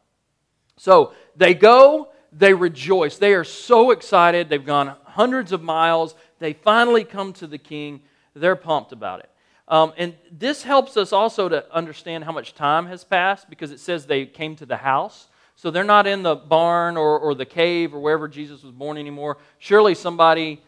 So 0.77 1.13
they 1.35 1.53
go, 1.53 2.09
they 2.31 2.53
rejoice. 2.53 3.17
They 3.17 3.33
are 3.33 3.43
so 3.43 3.91
excited. 3.91 4.49
They've 4.49 4.65
gone 4.65 4.95
hundreds 5.03 5.51
of 5.51 5.61
miles. 5.61 6.15
They 6.39 6.53
finally 6.53 7.03
come 7.03 7.33
to 7.33 7.47
the 7.47 7.57
king. 7.57 8.01
They're 8.33 8.55
pumped 8.55 8.91
about 8.91 9.19
it. 9.19 9.29
Um, 9.67 9.93
and 9.97 10.15
this 10.31 10.63
helps 10.63 10.95
us 10.95 11.11
also 11.11 11.49
to 11.49 11.73
understand 11.73 12.23
how 12.23 12.31
much 12.31 12.53
time 12.53 12.85
has 12.87 13.03
passed 13.03 13.49
because 13.49 13.71
it 13.71 13.79
says 13.79 14.05
they 14.05 14.25
came 14.25 14.55
to 14.57 14.65
the 14.65 14.77
house. 14.77 15.27
So 15.55 15.71
they're 15.71 15.83
not 15.83 16.05
in 16.05 16.21
the 16.21 16.35
barn 16.35 16.97
or, 16.97 17.17
or 17.17 17.33
the 17.33 17.45
cave 17.45 17.95
or 17.95 17.99
wherever 17.99 18.27
Jesus 18.27 18.61
was 18.61 18.71
born 18.71 18.97
anymore. 18.97 19.37
Surely 19.57 19.95
somebody 19.95 20.61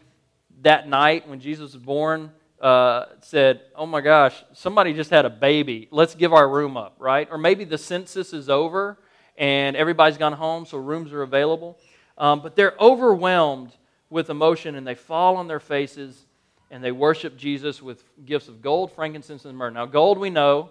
that 0.62 0.88
night 0.88 1.28
when 1.28 1.40
Jesus 1.40 1.74
was 1.74 1.82
born 1.82 2.32
uh, 2.60 3.04
said, 3.20 3.60
Oh 3.76 3.86
my 3.86 4.00
gosh, 4.00 4.42
somebody 4.52 4.92
just 4.92 5.10
had 5.10 5.24
a 5.24 5.30
baby. 5.30 5.88
Let's 5.90 6.14
give 6.14 6.32
our 6.32 6.48
room 6.48 6.76
up, 6.76 6.96
right? 6.98 7.28
Or 7.30 7.38
maybe 7.38 7.64
the 7.64 7.78
census 7.78 8.32
is 8.32 8.48
over 8.48 8.98
and 9.36 9.76
everybody's 9.76 10.18
gone 10.18 10.32
home, 10.32 10.66
so 10.66 10.78
rooms 10.78 11.12
are 11.12 11.22
available. 11.22 11.78
Um, 12.16 12.40
but 12.40 12.56
they're 12.56 12.74
overwhelmed 12.80 13.76
with 14.10 14.30
emotion 14.30 14.74
and 14.74 14.84
they 14.84 14.96
fall 14.96 15.36
on 15.36 15.46
their 15.46 15.60
faces 15.60 16.26
and 16.70 16.82
they 16.82 16.92
worship 16.92 17.36
Jesus 17.36 17.82
with 17.82 18.04
gifts 18.24 18.48
of 18.48 18.60
gold, 18.62 18.92
frankincense, 18.92 19.44
and 19.44 19.56
myrrh. 19.56 19.70
Now, 19.70 19.86
gold 19.86 20.18
we 20.18 20.30
know. 20.30 20.70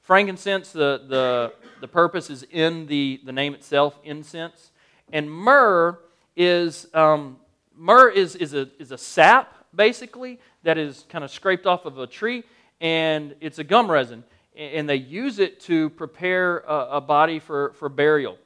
Frankincense, 0.00 0.72
the, 0.72 1.02
the, 1.08 1.52
the 1.80 1.88
purpose 1.88 2.28
is 2.28 2.44
in 2.50 2.86
the, 2.86 3.20
the 3.24 3.32
name 3.32 3.54
itself, 3.54 3.98
incense. 4.04 4.70
And 5.12 5.30
myrrh 5.30 5.98
is 6.36 6.86
um, 6.92 7.38
myrrh 7.76 8.10
is, 8.10 8.36
is, 8.36 8.54
a, 8.54 8.68
is 8.78 8.92
a 8.92 8.98
sap, 8.98 9.54
basically, 9.74 10.40
that 10.62 10.78
is 10.78 11.04
kind 11.08 11.24
of 11.24 11.30
scraped 11.30 11.66
off 11.66 11.84
of 11.84 11.98
a 11.98 12.06
tree, 12.06 12.44
and 12.80 13.34
it's 13.40 13.58
a 13.58 13.64
gum 13.64 13.90
resin. 13.90 14.24
And 14.56 14.88
they 14.88 14.96
use 14.96 15.38
it 15.38 15.60
to 15.60 15.90
prepare 15.90 16.58
a, 16.60 16.88
a 16.92 17.00
body 17.00 17.38
for, 17.38 17.72
for 17.72 17.88
burial. 17.88 18.38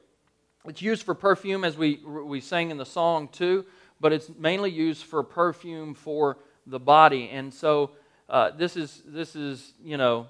It's 0.65 0.81
used 0.81 1.03
for 1.03 1.13
perfume, 1.13 1.63
as 1.63 1.77
we, 1.77 1.97
we 2.05 2.41
sang 2.41 2.71
in 2.71 2.77
the 2.77 2.85
song 2.85 3.27
too, 3.27 3.65
but 3.99 4.11
it's 4.11 4.29
mainly 4.37 4.71
used 4.71 5.03
for 5.03 5.23
perfume 5.23 5.93
for 5.93 6.37
the 6.69 6.79
body. 6.79 7.29
And 7.31 7.53
so 7.53 7.91
uh, 8.29 8.51
this, 8.51 8.77
is, 8.77 9.01
this 9.05 9.35
is, 9.35 9.73
you 9.83 9.97
know, 9.97 10.27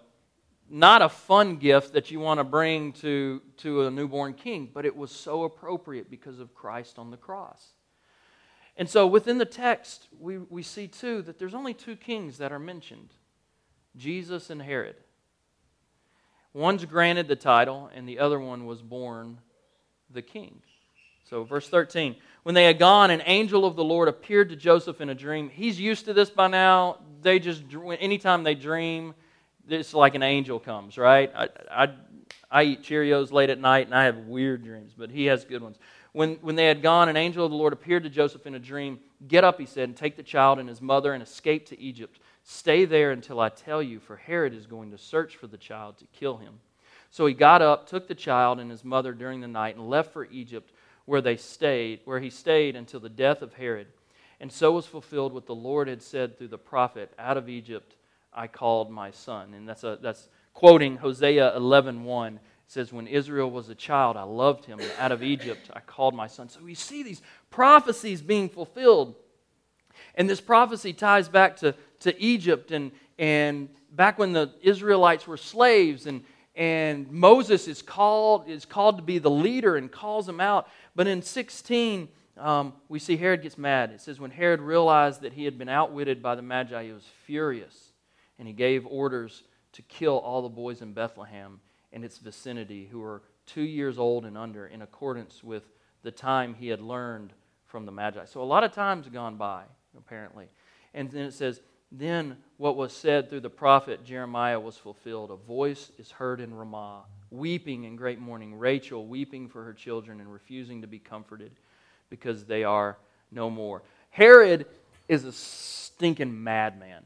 not 0.69 1.01
a 1.01 1.10
fun 1.10 1.58
gift 1.58 1.93
that 1.93 2.12
you 2.12 2.19
want 2.19 2.39
to 2.39 2.43
bring 2.43 2.93
to, 2.93 3.41
to 3.58 3.88
a 3.88 3.91
newborn 3.91 4.34
king, 4.34 4.69
but 4.74 4.86
it 4.86 4.96
was 4.96 5.12
so 5.12 5.43
appropriate 5.43 6.10
because 6.10 6.39
of 6.39 6.53
Christ 6.53 7.00
on 7.00 7.12
the 7.12 7.17
cross. 7.17 7.74
And 8.77 8.89
so 8.89 9.08
within 9.08 9.39
the 9.39 9.46
text, 9.46 10.08
we, 10.19 10.38
we 10.38 10.63
see 10.63 10.88
too 10.88 11.22
that 11.24 11.39
there's 11.39 11.55
only 11.55 11.74
two 11.74 11.96
kings 11.96 12.38
that 12.38 12.51
are 12.51 12.60
mentioned 12.60 13.10
Jesus 13.98 14.50
and 14.50 14.62
Herod. 14.62 14.96
One's 16.53 16.86
granted 16.86 17.27
the 17.27 17.36
title, 17.36 17.89
and 17.93 18.08
the 18.08 18.19
other 18.19 18.39
one 18.39 18.65
was 18.65 18.81
born 18.81 19.39
the 20.10 20.22
king. 20.22 20.62
So, 21.29 21.43
verse 21.43 21.69
13 21.69 22.15
When 22.43 22.55
they 22.55 22.65
had 22.65 22.79
gone, 22.79 23.12
an 23.12 23.21
angel 23.25 23.65
of 23.65 23.75
the 23.75 23.83
Lord 23.83 24.07
appeared 24.07 24.50
to 24.50 24.55
Joseph 24.55 25.00
in 25.00 25.09
a 25.09 25.15
dream. 25.15 25.50
He's 25.50 25.79
used 25.79 26.05
to 26.05 26.13
this 26.13 26.29
by 26.29 26.48
now. 26.48 26.98
They 27.21 27.39
just, 27.39 27.63
anytime 28.00 28.43
they 28.43 28.55
dream, 28.55 29.13
it's 29.67 29.93
like 29.93 30.15
an 30.15 30.24
angel 30.24 30.59
comes, 30.59 30.98
right? 30.98 31.31
I, 31.36 31.50
I, 31.69 31.93
I 32.50 32.63
eat 32.63 32.81
Cheerios 32.81 33.31
late 33.31 33.50
at 33.50 33.59
night 33.59 33.86
and 33.86 33.93
I 33.93 34.05
have 34.05 34.17
weird 34.17 34.63
dreams, 34.63 34.93
but 34.98 35.12
he 35.12 35.25
has 35.25 35.45
good 35.45 35.62
ones. 35.62 35.77
When, 36.13 36.36
when 36.36 36.55
they 36.55 36.65
had 36.65 36.81
gone, 36.81 37.09
an 37.09 37.17
angel 37.17 37.45
of 37.45 37.51
the 37.51 37.57
Lord 37.57 37.74
appeared 37.74 38.03
to 38.03 38.09
Joseph 38.09 38.48
in 38.48 38.55
a 38.55 38.59
dream. 38.59 39.00
Get 39.27 39.43
up, 39.43 39.59
he 39.59 39.67
said, 39.67 39.89
and 39.89 39.95
take 39.95 40.15
the 40.15 40.24
child 40.24 40.57
and 40.57 40.67
his 40.67 40.81
mother 40.81 41.13
and 41.13 41.21
escape 41.21 41.67
to 41.67 41.79
Egypt. 41.79 42.19
Stay 42.43 42.86
there 42.86 43.12
until 43.12 43.39
I 43.39 43.50
tell 43.50 43.83
you, 43.83 44.00
for 44.00 44.15
Herod 44.15 44.55
is 44.55 44.65
going 44.65 44.89
to 44.91 44.98
search 44.98 45.36
for 45.36 45.45
the 45.45 45.57
child 45.57 46.00
to 46.00 46.05
kill 46.05 46.38
him. 46.38 46.55
So 47.12 47.25
he 47.25 47.33
got 47.33 47.62
up, 47.62 47.88
took 47.88 48.07
the 48.07 48.15
child 48.15 48.59
and 48.59 48.71
his 48.71 48.83
mother 48.83 49.13
during 49.13 49.41
the 49.41 49.48
night, 49.48 49.75
and 49.75 49.88
left 49.88 50.13
for 50.13 50.25
Egypt, 50.25 50.71
where 51.09 51.21
they 51.21 51.35
stayed, 51.35 52.01
where 52.05 52.19
he 52.19 52.29
stayed 52.29 52.75
until 52.75 52.99
the 52.99 53.09
death 53.09 53.41
of 53.41 53.55
Herod. 53.55 53.87
And 54.39 54.51
so 54.51 54.73
was 54.73 54.85
fulfilled 54.85 55.33
what 55.33 55.47
the 55.47 55.55
Lord 55.55 55.87
had 55.87 56.03
said 56.03 56.37
through 56.37 56.49
the 56.49 56.57
prophet, 56.59 57.11
Out 57.17 57.35
of 57.35 57.49
Egypt 57.49 57.95
I 58.31 58.45
called 58.45 58.91
my 58.91 59.09
son. 59.09 59.55
And 59.55 59.67
that's, 59.67 59.83
a, 59.83 59.97
that's 59.99 60.29
quoting 60.53 60.97
Hosea 60.97 61.53
11.1. 61.57 62.03
1. 62.03 62.35
It 62.35 62.41
says, 62.67 62.93
When 62.93 63.07
Israel 63.07 63.49
was 63.49 63.69
a 63.69 63.75
child, 63.75 64.17
I 64.17 64.23
loved 64.23 64.65
him. 64.65 64.79
And 64.79 64.91
out 64.99 65.11
of 65.11 65.23
Egypt 65.23 65.71
I 65.73 65.79
called 65.79 66.13
my 66.13 66.27
son. 66.27 66.47
So 66.47 66.59
we 66.63 66.75
see 66.75 67.01
these 67.01 67.23
prophecies 67.49 68.21
being 68.21 68.47
fulfilled. 68.47 69.15
And 70.13 70.29
this 70.29 70.39
prophecy 70.39 70.93
ties 70.93 71.27
back 71.27 71.57
to, 71.57 71.73
to 72.01 72.21
Egypt 72.21 72.69
and, 72.69 72.91
and 73.17 73.67
back 73.91 74.19
when 74.19 74.31
the 74.33 74.53
Israelites 74.61 75.25
were 75.25 75.37
slaves 75.37 76.05
and, 76.05 76.23
and 76.59 77.09
Moses 77.09 77.69
is 77.69 77.81
called, 77.81 78.49
is 78.49 78.65
called 78.65 78.97
to 78.97 79.01
be 79.01 79.17
the 79.17 79.31
leader 79.31 79.77
and 79.77 79.89
calls 79.89 80.27
him 80.27 80.41
out. 80.41 80.67
But 80.93 81.07
in 81.07 81.21
16, 81.21 82.09
um, 82.37 82.73
we 82.89 82.99
see 82.99 83.15
Herod 83.15 83.43
gets 83.43 83.57
mad. 83.57 83.91
It 83.91 84.01
says, 84.01 84.19
When 84.19 84.29
Herod 84.29 84.59
realized 84.59 85.21
that 85.21 85.31
he 85.31 85.45
had 85.45 85.57
been 85.57 85.69
outwitted 85.69 86.21
by 86.21 86.35
the 86.35 86.41
Magi, 86.41 86.83
he 86.83 86.91
was 86.91 87.07
furious, 87.25 87.93
and 88.37 88.45
he 88.45 88.53
gave 88.53 88.85
orders 88.85 89.43
to 89.71 89.81
kill 89.83 90.17
all 90.17 90.41
the 90.41 90.49
boys 90.49 90.81
in 90.81 90.91
Bethlehem 90.91 91.61
and 91.93 92.03
its 92.03 92.17
vicinity 92.17 92.89
who 92.91 92.99
were 92.99 93.23
two 93.45 93.61
years 93.61 93.97
old 93.97 94.25
and 94.25 94.37
under, 94.37 94.67
in 94.67 94.81
accordance 94.81 95.41
with 95.41 95.63
the 96.03 96.11
time 96.11 96.53
he 96.53 96.67
had 96.67 96.81
learned 96.81 97.31
from 97.67 97.85
the 97.85 97.91
Magi. 97.93 98.25
So 98.25 98.41
a 98.41 98.43
lot 98.43 98.65
of 98.65 98.73
time's 98.73 99.07
gone 99.07 99.37
by, 99.37 99.63
apparently. 99.97 100.49
And 100.93 101.09
then 101.09 101.23
it 101.23 101.33
says, 101.33 101.61
Then 101.91 102.38
what 102.58 102.75
was 102.75 102.93
said 102.93 103.29
through 103.29 103.39
the 103.39 103.50
prophet 103.50 104.03
Jeremiah 104.05 104.60
was 104.60 104.77
fulfilled. 104.77 105.31
A 105.31 105.36
voice 105.36 105.91
is 105.98 106.12
heard 106.12 106.39
in 106.39 106.53
Ramah, 106.53 107.05
weeping 107.31 107.86
in 107.86 107.96
great 107.96 108.19
mourning, 108.19 108.55
Rachel 108.55 109.08
weeping 109.08 109.50
for 109.50 109.63
her 109.63 109.74
children 109.74 110.19
and 110.19 110.31
refusing 110.31 110.81
to 110.81 110.88
be 110.88 111.00
comforted 111.00 111.51
because 112.10 112.46
they 112.46 112.63
are 112.63 112.98
no 113.31 113.50
more. 113.50 113.81
Herod 114.10 114.65
is 115.08 115.25
a 115.25 115.31
stinking 115.31 116.43
madman. 116.43 117.03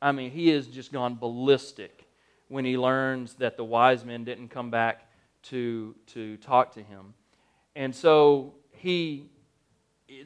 I 0.00 0.12
mean, 0.12 0.30
he 0.30 0.48
has 0.48 0.66
just 0.66 0.92
gone 0.92 1.16
ballistic 1.16 2.06
when 2.48 2.64
he 2.64 2.76
learns 2.78 3.34
that 3.34 3.56
the 3.56 3.64
wise 3.64 4.04
men 4.04 4.24
didn't 4.24 4.48
come 4.48 4.70
back 4.70 5.10
to, 5.44 5.94
to 6.08 6.36
talk 6.38 6.74
to 6.74 6.82
him. 6.82 7.14
And 7.74 7.94
so 7.94 8.54
he, 8.72 9.30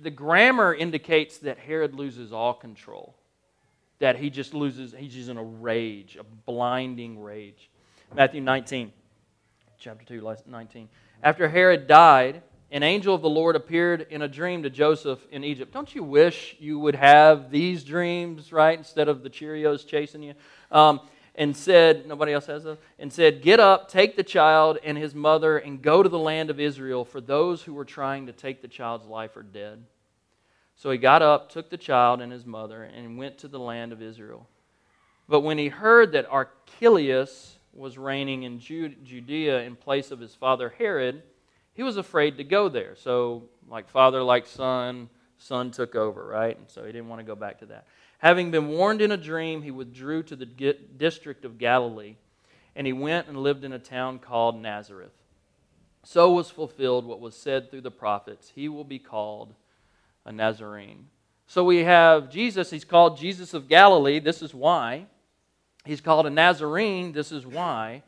the 0.02 0.10
grammar 0.10 0.74
indicates 0.74 1.38
that 1.38 1.58
Herod 1.58 1.94
loses 1.94 2.32
all 2.32 2.54
control, 2.54 3.14
that 4.00 4.16
he 4.16 4.30
just 4.30 4.52
loses, 4.52 4.94
he's 4.96 5.14
just 5.14 5.28
in 5.28 5.36
a 5.36 5.44
rage, 5.44 6.16
a 6.18 6.24
blinding 6.24 7.22
rage. 7.22 7.70
Matthew 8.14 8.40
19, 8.40 8.92
chapter 9.78 10.04
2, 10.04 10.36
19. 10.46 10.88
After 11.22 11.48
Herod 11.48 11.86
died, 11.86 12.42
an 12.72 12.82
angel 12.82 13.14
of 13.14 13.22
the 13.22 13.28
Lord 13.28 13.56
appeared 13.56 14.06
in 14.10 14.22
a 14.22 14.28
dream 14.28 14.62
to 14.62 14.70
Joseph 14.70 15.20
in 15.30 15.44
Egypt. 15.44 15.72
Don't 15.72 15.94
you 15.94 16.02
wish 16.02 16.56
you 16.58 16.78
would 16.78 16.94
have 16.94 17.50
these 17.50 17.84
dreams, 17.84 18.52
right, 18.52 18.76
instead 18.76 19.08
of 19.08 19.22
the 19.22 19.30
Cheerios 19.30 19.86
chasing 19.86 20.22
you? 20.22 20.34
Um, 20.70 21.00
and 21.34 21.56
said, 21.56 22.06
nobody 22.06 22.32
else 22.32 22.46
has 22.46 22.64
those, 22.64 22.78
and 22.98 23.12
said, 23.12 23.42
Get 23.42 23.60
up, 23.60 23.88
take 23.88 24.16
the 24.16 24.22
child 24.22 24.78
and 24.82 24.96
his 24.96 25.14
mother, 25.14 25.58
and 25.58 25.80
go 25.80 26.02
to 26.02 26.08
the 26.08 26.18
land 26.18 26.50
of 26.50 26.58
Israel, 26.58 27.04
for 27.04 27.20
those 27.20 27.62
who 27.62 27.74
were 27.74 27.84
trying 27.84 28.26
to 28.26 28.32
take 28.32 28.62
the 28.62 28.68
child's 28.68 29.06
life 29.06 29.36
are 29.36 29.42
dead. 29.42 29.84
So 30.80 30.90
he 30.90 30.96
got 30.96 31.20
up, 31.20 31.50
took 31.50 31.68
the 31.68 31.76
child 31.76 32.22
and 32.22 32.32
his 32.32 32.46
mother, 32.46 32.84
and 32.84 33.18
went 33.18 33.36
to 33.40 33.48
the 33.48 33.58
land 33.58 33.92
of 33.92 34.00
Israel. 34.00 34.48
But 35.28 35.40
when 35.42 35.58
he 35.58 35.68
heard 35.68 36.12
that 36.12 36.26
Archelaus 36.30 37.58
was 37.74 37.98
reigning 37.98 38.44
in 38.44 38.58
Judea 38.58 39.60
in 39.60 39.76
place 39.76 40.10
of 40.10 40.20
his 40.20 40.34
father 40.34 40.70
Herod, 40.70 41.22
he 41.74 41.82
was 41.82 41.98
afraid 41.98 42.38
to 42.38 42.44
go 42.44 42.70
there. 42.70 42.96
So, 42.96 43.42
like 43.68 43.90
father, 43.90 44.22
like 44.22 44.46
son, 44.46 45.10
son 45.36 45.70
took 45.70 45.94
over, 45.94 46.26
right? 46.26 46.56
And 46.56 46.70
so 46.70 46.86
he 46.86 46.92
didn't 46.92 47.10
want 47.10 47.20
to 47.20 47.26
go 47.26 47.36
back 47.36 47.58
to 47.58 47.66
that. 47.66 47.86
Having 48.20 48.50
been 48.50 48.68
warned 48.68 49.02
in 49.02 49.12
a 49.12 49.18
dream, 49.18 49.60
he 49.60 49.70
withdrew 49.70 50.22
to 50.22 50.34
the 50.34 50.46
district 50.46 51.44
of 51.44 51.58
Galilee, 51.58 52.16
and 52.74 52.86
he 52.86 52.94
went 52.94 53.28
and 53.28 53.36
lived 53.36 53.64
in 53.64 53.74
a 53.74 53.78
town 53.78 54.18
called 54.18 54.56
Nazareth. 54.56 55.12
So 56.04 56.32
was 56.32 56.48
fulfilled 56.48 57.04
what 57.04 57.20
was 57.20 57.36
said 57.36 57.70
through 57.70 57.82
the 57.82 57.90
prophets 57.90 58.52
He 58.54 58.70
will 58.70 58.84
be 58.84 58.98
called 58.98 59.54
a 60.24 60.32
Nazarene. 60.32 61.06
So 61.46 61.64
we 61.64 61.78
have 61.78 62.30
Jesus, 62.30 62.70
he's 62.70 62.84
called 62.84 63.16
Jesus 63.16 63.54
of 63.54 63.68
Galilee. 63.68 64.20
This 64.20 64.42
is 64.42 64.54
why. 64.54 65.06
He's 65.84 66.00
called 66.00 66.26
a 66.26 66.30
Nazarene. 66.30 67.12
This 67.12 67.32
is 67.32 67.46
why. 67.46 68.02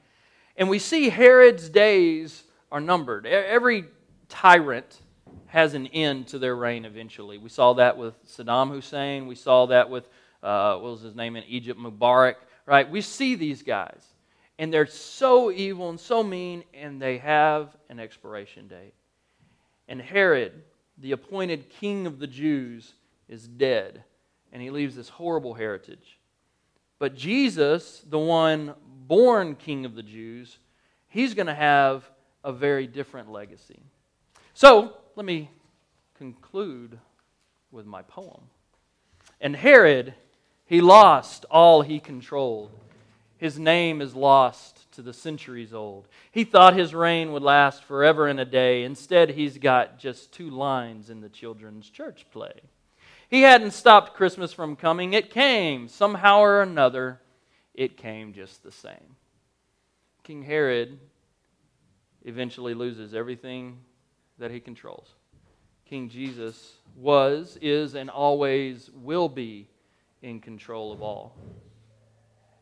And 0.56 0.68
we 0.68 0.78
see 0.78 1.08
Herod's 1.08 1.68
days 1.68 2.44
are 2.70 2.80
numbered. 2.80 3.26
Every 3.26 3.86
tyrant 4.28 5.00
has 5.46 5.74
an 5.74 5.86
end 5.88 6.28
to 6.28 6.38
their 6.38 6.54
reign 6.56 6.84
eventually. 6.84 7.38
We 7.38 7.48
saw 7.48 7.74
that 7.74 7.96
with 7.96 8.14
Saddam 8.26 8.70
Hussein. 8.70 9.26
We 9.26 9.34
saw 9.34 9.66
that 9.66 9.90
with, 9.90 10.08
uh, 10.42 10.76
what 10.76 10.92
was 10.92 11.02
his 11.02 11.14
name 11.14 11.36
in 11.36 11.44
Egypt, 11.44 11.80
Mubarak, 11.80 12.36
right? 12.66 12.88
We 12.90 13.00
see 13.00 13.34
these 13.34 13.62
guys. 13.62 14.04
And 14.58 14.72
they're 14.72 14.86
so 14.86 15.50
evil 15.50 15.88
and 15.90 15.98
so 15.98 16.22
mean, 16.22 16.64
and 16.72 17.00
they 17.00 17.18
have 17.18 17.76
an 17.88 17.98
expiration 17.98 18.68
date. 18.68 18.94
And 19.88 20.00
Herod, 20.00 20.62
the 21.02 21.12
appointed 21.12 21.68
king 21.68 22.06
of 22.06 22.18
the 22.20 22.26
Jews, 22.26 22.94
is 23.28 23.48
dead, 23.48 24.04
and 24.52 24.62
he 24.62 24.70
leaves 24.70 24.94
this 24.94 25.08
horrible 25.08 25.54
heritage. 25.54 26.18
But 26.98 27.16
Jesus, 27.16 28.04
the 28.08 28.18
one 28.18 28.74
born 28.84 29.56
king 29.56 29.84
of 29.84 29.94
the 29.94 30.02
Jews, 30.02 30.58
he's 31.08 31.34
going 31.34 31.48
to 31.48 31.54
have 31.54 32.08
a 32.44 32.52
very 32.52 32.86
different 32.86 33.30
legacy. 33.30 33.80
So, 34.54 34.96
let 35.16 35.26
me 35.26 35.50
conclude 36.14 36.98
with 37.70 37.86
my 37.86 38.02
poem. 38.02 38.42
And 39.40 39.56
Herod, 39.56 40.14
he 40.66 40.80
lost 40.80 41.44
all 41.50 41.82
he 41.82 41.98
controlled. 41.98 42.70
His 43.42 43.58
name 43.58 44.00
is 44.00 44.14
lost 44.14 44.92
to 44.92 45.02
the 45.02 45.12
centuries 45.12 45.74
old. 45.74 46.06
He 46.30 46.44
thought 46.44 46.76
his 46.76 46.94
reign 46.94 47.32
would 47.32 47.42
last 47.42 47.82
forever 47.82 48.28
and 48.28 48.38
a 48.38 48.44
day. 48.44 48.84
Instead, 48.84 49.30
he's 49.30 49.58
got 49.58 49.98
just 49.98 50.30
two 50.30 50.48
lines 50.48 51.10
in 51.10 51.20
the 51.20 51.28
children's 51.28 51.90
church 51.90 52.24
play. 52.30 52.52
He 53.28 53.42
hadn't 53.42 53.72
stopped 53.72 54.14
Christmas 54.14 54.52
from 54.52 54.76
coming. 54.76 55.12
It 55.12 55.30
came. 55.30 55.88
Somehow 55.88 56.38
or 56.38 56.62
another, 56.62 57.20
it 57.74 57.96
came 57.96 58.32
just 58.32 58.62
the 58.62 58.70
same. 58.70 59.16
King 60.22 60.44
Herod 60.44 61.00
eventually 62.24 62.74
loses 62.74 63.12
everything 63.12 63.78
that 64.38 64.52
he 64.52 64.60
controls. 64.60 65.16
King 65.84 66.08
Jesus 66.08 66.74
was, 66.94 67.58
is, 67.60 67.96
and 67.96 68.08
always 68.08 68.88
will 68.94 69.28
be 69.28 69.68
in 70.22 70.38
control 70.38 70.92
of 70.92 71.02
all. 71.02 71.34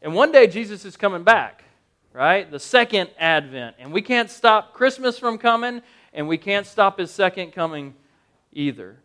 And 0.03 0.15
one 0.15 0.33
day 0.33 0.47
Jesus 0.47 0.85
is 0.85 0.97
coming 0.97 1.25
back, 1.25 1.65
right? 2.13 2.51
The 2.51 2.59
second 2.59 3.11
advent. 3.19 3.77
And 3.79 3.93
we 3.93 4.03
can't 4.03 4.31
stop 4.31 4.73
Christmas 4.73 5.19
from 5.19 5.39
coming, 5.39 5.83
and 6.13 6.27
we 6.27 6.39
can't 6.39 6.67
stop 6.67 6.99
his 6.99 7.11
second 7.11 7.53
coming 7.53 7.95
either. 8.53 8.97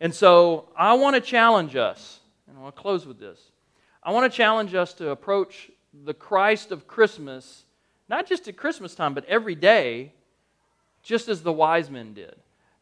And 0.00 0.14
so 0.14 0.68
I 0.76 0.94
want 0.94 1.16
to 1.16 1.20
challenge 1.20 1.76
us, 1.76 2.20
and 2.46 2.56
I 2.56 2.60
want 2.60 2.76
to 2.76 2.80
close 2.80 3.06
with 3.06 3.18
this. 3.18 3.40
I 4.02 4.12
want 4.12 4.30
to 4.30 4.36
challenge 4.36 4.74
us 4.74 4.92
to 4.94 5.10
approach 5.10 5.70
the 6.04 6.14
Christ 6.14 6.70
of 6.70 6.86
Christmas 6.86 7.64
not 8.08 8.26
just 8.26 8.48
at 8.48 8.56
Christmas 8.56 8.94
time, 8.94 9.14
but 9.14 9.24
every 9.26 9.54
day, 9.54 10.12
just 11.02 11.28
as 11.28 11.42
the 11.42 11.52
wise 11.52 11.90
men 11.90 12.14
did. 12.14 12.34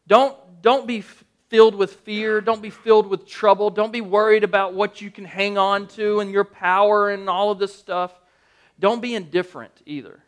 Don't, 0.07 0.35
don't 0.61 0.87
be 0.87 1.03
filled 1.49 1.75
with 1.75 1.93
fear. 1.93 2.41
Don't 2.41 2.61
be 2.61 2.69
filled 2.69 3.07
with 3.07 3.27
trouble. 3.27 3.69
Don't 3.69 3.93
be 3.93 4.01
worried 4.01 4.43
about 4.43 4.73
what 4.73 5.01
you 5.01 5.09
can 5.09 5.25
hang 5.25 5.57
on 5.57 5.87
to 5.89 6.19
and 6.19 6.31
your 6.31 6.43
power 6.43 7.09
and 7.09 7.29
all 7.29 7.51
of 7.51 7.59
this 7.59 7.73
stuff. 7.73 8.13
Don't 8.79 9.01
be 9.01 9.15
indifferent 9.15 9.73
either. 9.85 10.23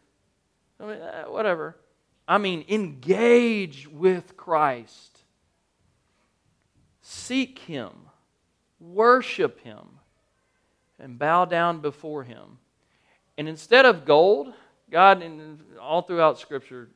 I 0.80 0.86
mean, 0.86 1.02
uh, 1.02 1.24
whatever. 1.26 1.76
I 2.28 2.38
mean, 2.38 2.66
engage 2.70 3.88
with 3.88 4.38
Christ. 4.38 5.20
Seek 7.02 7.60
Him. 7.60 7.92
Worship 8.80 9.62
Him. 9.62 10.00
And 11.00 11.20
bow 11.20 11.46
down 11.46 11.80
before 11.80 12.24
Him. 12.24 12.60
And 13.38 13.48
instead 13.48 13.86
of 13.86 14.06
gold, 14.06 14.54
God, 14.90 15.22
in, 15.22 15.60
all 15.80 16.02
throughout 16.02 16.40
Scripture, 16.40 16.90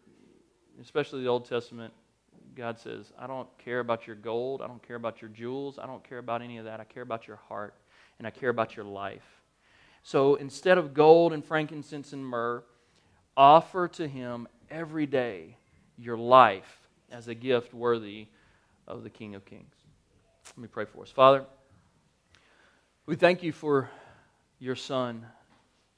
especially 0.81 1.23
the 1.23 1.29
Old 1.29 1.45
Testament, 1.45 1.93
God 2.55 2.79
says, 2.79 3.11
I 3.17 3.27
don't 3.27 3.47
care 3.57 3.79
about 3.79 4.05
your 4.05 4.15
gold. 4.15 4.61
I 4.61 4.67
don't 4.67 4.85
care 4.85 4.95
about 4.95 5.21
your 5.21 5.29
jewels. 5.29 5.79
I 5.79 5.85
don't 5.85 6.07
care 6.07 6.19
about 6.19 6.41
any 6.41 6.57
of 6.57 6.65
that. 6.65 6.79
I 6.79 6.83
care 6.83 7.03
about 7.03 7.27
your 7.27 7.37
heart 7.37 7.73
and 8.17 8.27
I 8.27 8.29
care 8.29 8.49
about 8.49 8.75
your 8.75 8.85
life. 8.85 9.41
So 10.03 10.35
instead 10.35 10.77
of 10.77 10.93
gold 10.93 11.33
and 11.33 11.43
frankincense 11.43 12.13
and 12.13 12.25
myrrh, 12.25 12.63
offer 13.35 13.87
to 13.87 14.07
him 14.07 14.47
every 14.69 15.05
day 15.05 15.57
your 15.97 16.17
life 16.17 16.87
as 17.11 17.27
a 17.27 17.35
gift 17.35 17.73
worthy 17.73 18.27
of 18.87 19.03
the 19.03 19.09
King 19.09 19.35
of 19.35 19.45
Kings. 19.45 19.73
Let 20.47 20.57
me 20.57 20.67
pray 20.67 20.85
for 20.85 21.03
us. 21.03 21.09
Father, 21.09 21.45
we 23.05 23.15
thank 23.15 23.43
you 23.43 23.51
for 23.51 23.89
your 24.59 24.75
Son, 24.75 25.25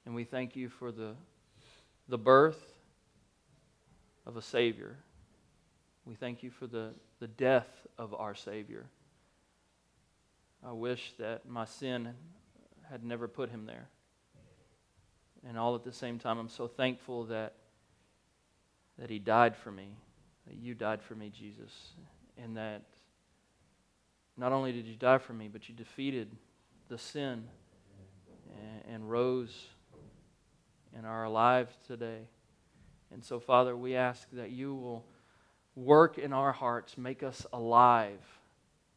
and 0.06 0.16
we 0.16 0.24
thank 0.24 0.56
you 0.56 0.70
for 0.70 0.92
the, 0.92 1.16
the 2.08 2.18
birth 2.18 2.74
of 4.26 4.38
a 4.38 4.42
Savior. 4.42 4.98
We 6.06 6.14
thank 6.16 6.44
you 6.44 6.52
for 6.52 6.68
the, 6.68 6.92
the 7.20 7.28
death 7.28 7.68
of 7.98 8.14
our 8.14 8.36
Savior. 8.36 8.86
I 10.64 10.72
wish 10.72 11.14
that 11.18 11.48
my 11.48 11.66
sin 11.66 12.14
had 12.90 13.04
never 13.04 13.28
put 13.28 13.50
him 13.50 13.66
there. 13.66 13.88
And 15.48 15.58
all 15.58 15.76
at 15.76 15.84
the 15.84 15.92
same 15.92 16.20
time, 16.20 16.38
I'm 16.38 16.50
so 16.50 16.68
thankful 16.68 17.26
that, 17.26 17.54
that 19.00 19.10
he 19.10 19.20
died 19.20 19.56
for 19.56 19.72
me, 19.72 19.90
that 20.48 20.56
you 20.56 20.76
died 20.76 21.02
for 21.02 21.16
me, 21.16 21.30
Jesus, 21.30 21.94
and 22.38 22.56
that 22.58 22.84
not 24.38 24.52
only 24.52 24.72
did 24.72 24.86
you 24.86 24.96
die 24.96 25.18
for 25.18 25.34
me, 25.34 25.48
but 25.48 25.70
you 25.70 25.76
defeated 25.76 26.30
the 26.88 26.98
sin 26.98 27.46
and, 28.56 28.94
and 28.96 29.10
rose 29.10 29.68
and 30.96 31.06
are 31.06 31.24
alive 31.24 31.76
today. 31.88 32.28
And 33.12 33.24
so, 33.24 33.40
Father, 33.40 33.76
we 33.76 33.96
ask 33.96 34.28
that 34.34 34.52
you 34.52 34.74
will 34.74 35.06
work 35.76 36.18
in 36.18 36.34
our 36.34 36.52
hearts, 36.52 36.98
make 36.98 37.24
us 37.24 37.46
alive. 37.54 38.20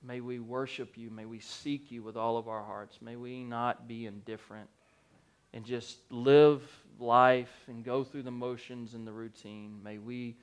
May 0.02 0.20
we 0.20 0.38
worship 0.38 0.96
you. 0.96 1.10
May 1.10 1.24
we 1.24 1.40
seek 1.40 1.90
you 1.90 2.02
with 2.02 2.16
all 2.16 2.36
of 2.36 2.48
our 2.48 2.62
hearts. 2.62 2.98
May 3.02 3.16
we 3.16 3.42
not 3.42 3.88
be 3.88 4.06
indifferent 4.06 4.68
and 5.52 5.64
just 5.64 5.98
live 6.10 6.62
life 7.00 7.52
and 7.66 7.84
go 7.84 8.04
through 8.04 8.22
the 8.22 8.30
motions 8.30 8.94
and 8.94 9.06
the 9.06 9.12
routine. 9.12 9.80
May 9.82 9.98
we, 9.98 10.36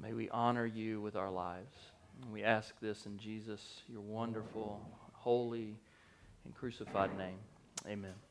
may 0.00 0.12
we 0.12 0.28
honor 0.30 0.66
you 0.66 1.00
with 1.00 1.14
our 1.16 1.30
lives. 1.30 1.76
And 2.22 2.32
we 2.32 2.42
ask 2.42 2.78
this 2.80 3.06
in 3.06 3.18
Jesus, 3.18 3.82
your 3.88 4.00
wonderful, 4.00 4.80
holy, 5.12 5.76
and 6.44 6.54
crucified 6.54 7.16
name. 7.18 7.38
Amen. 7.86 8.23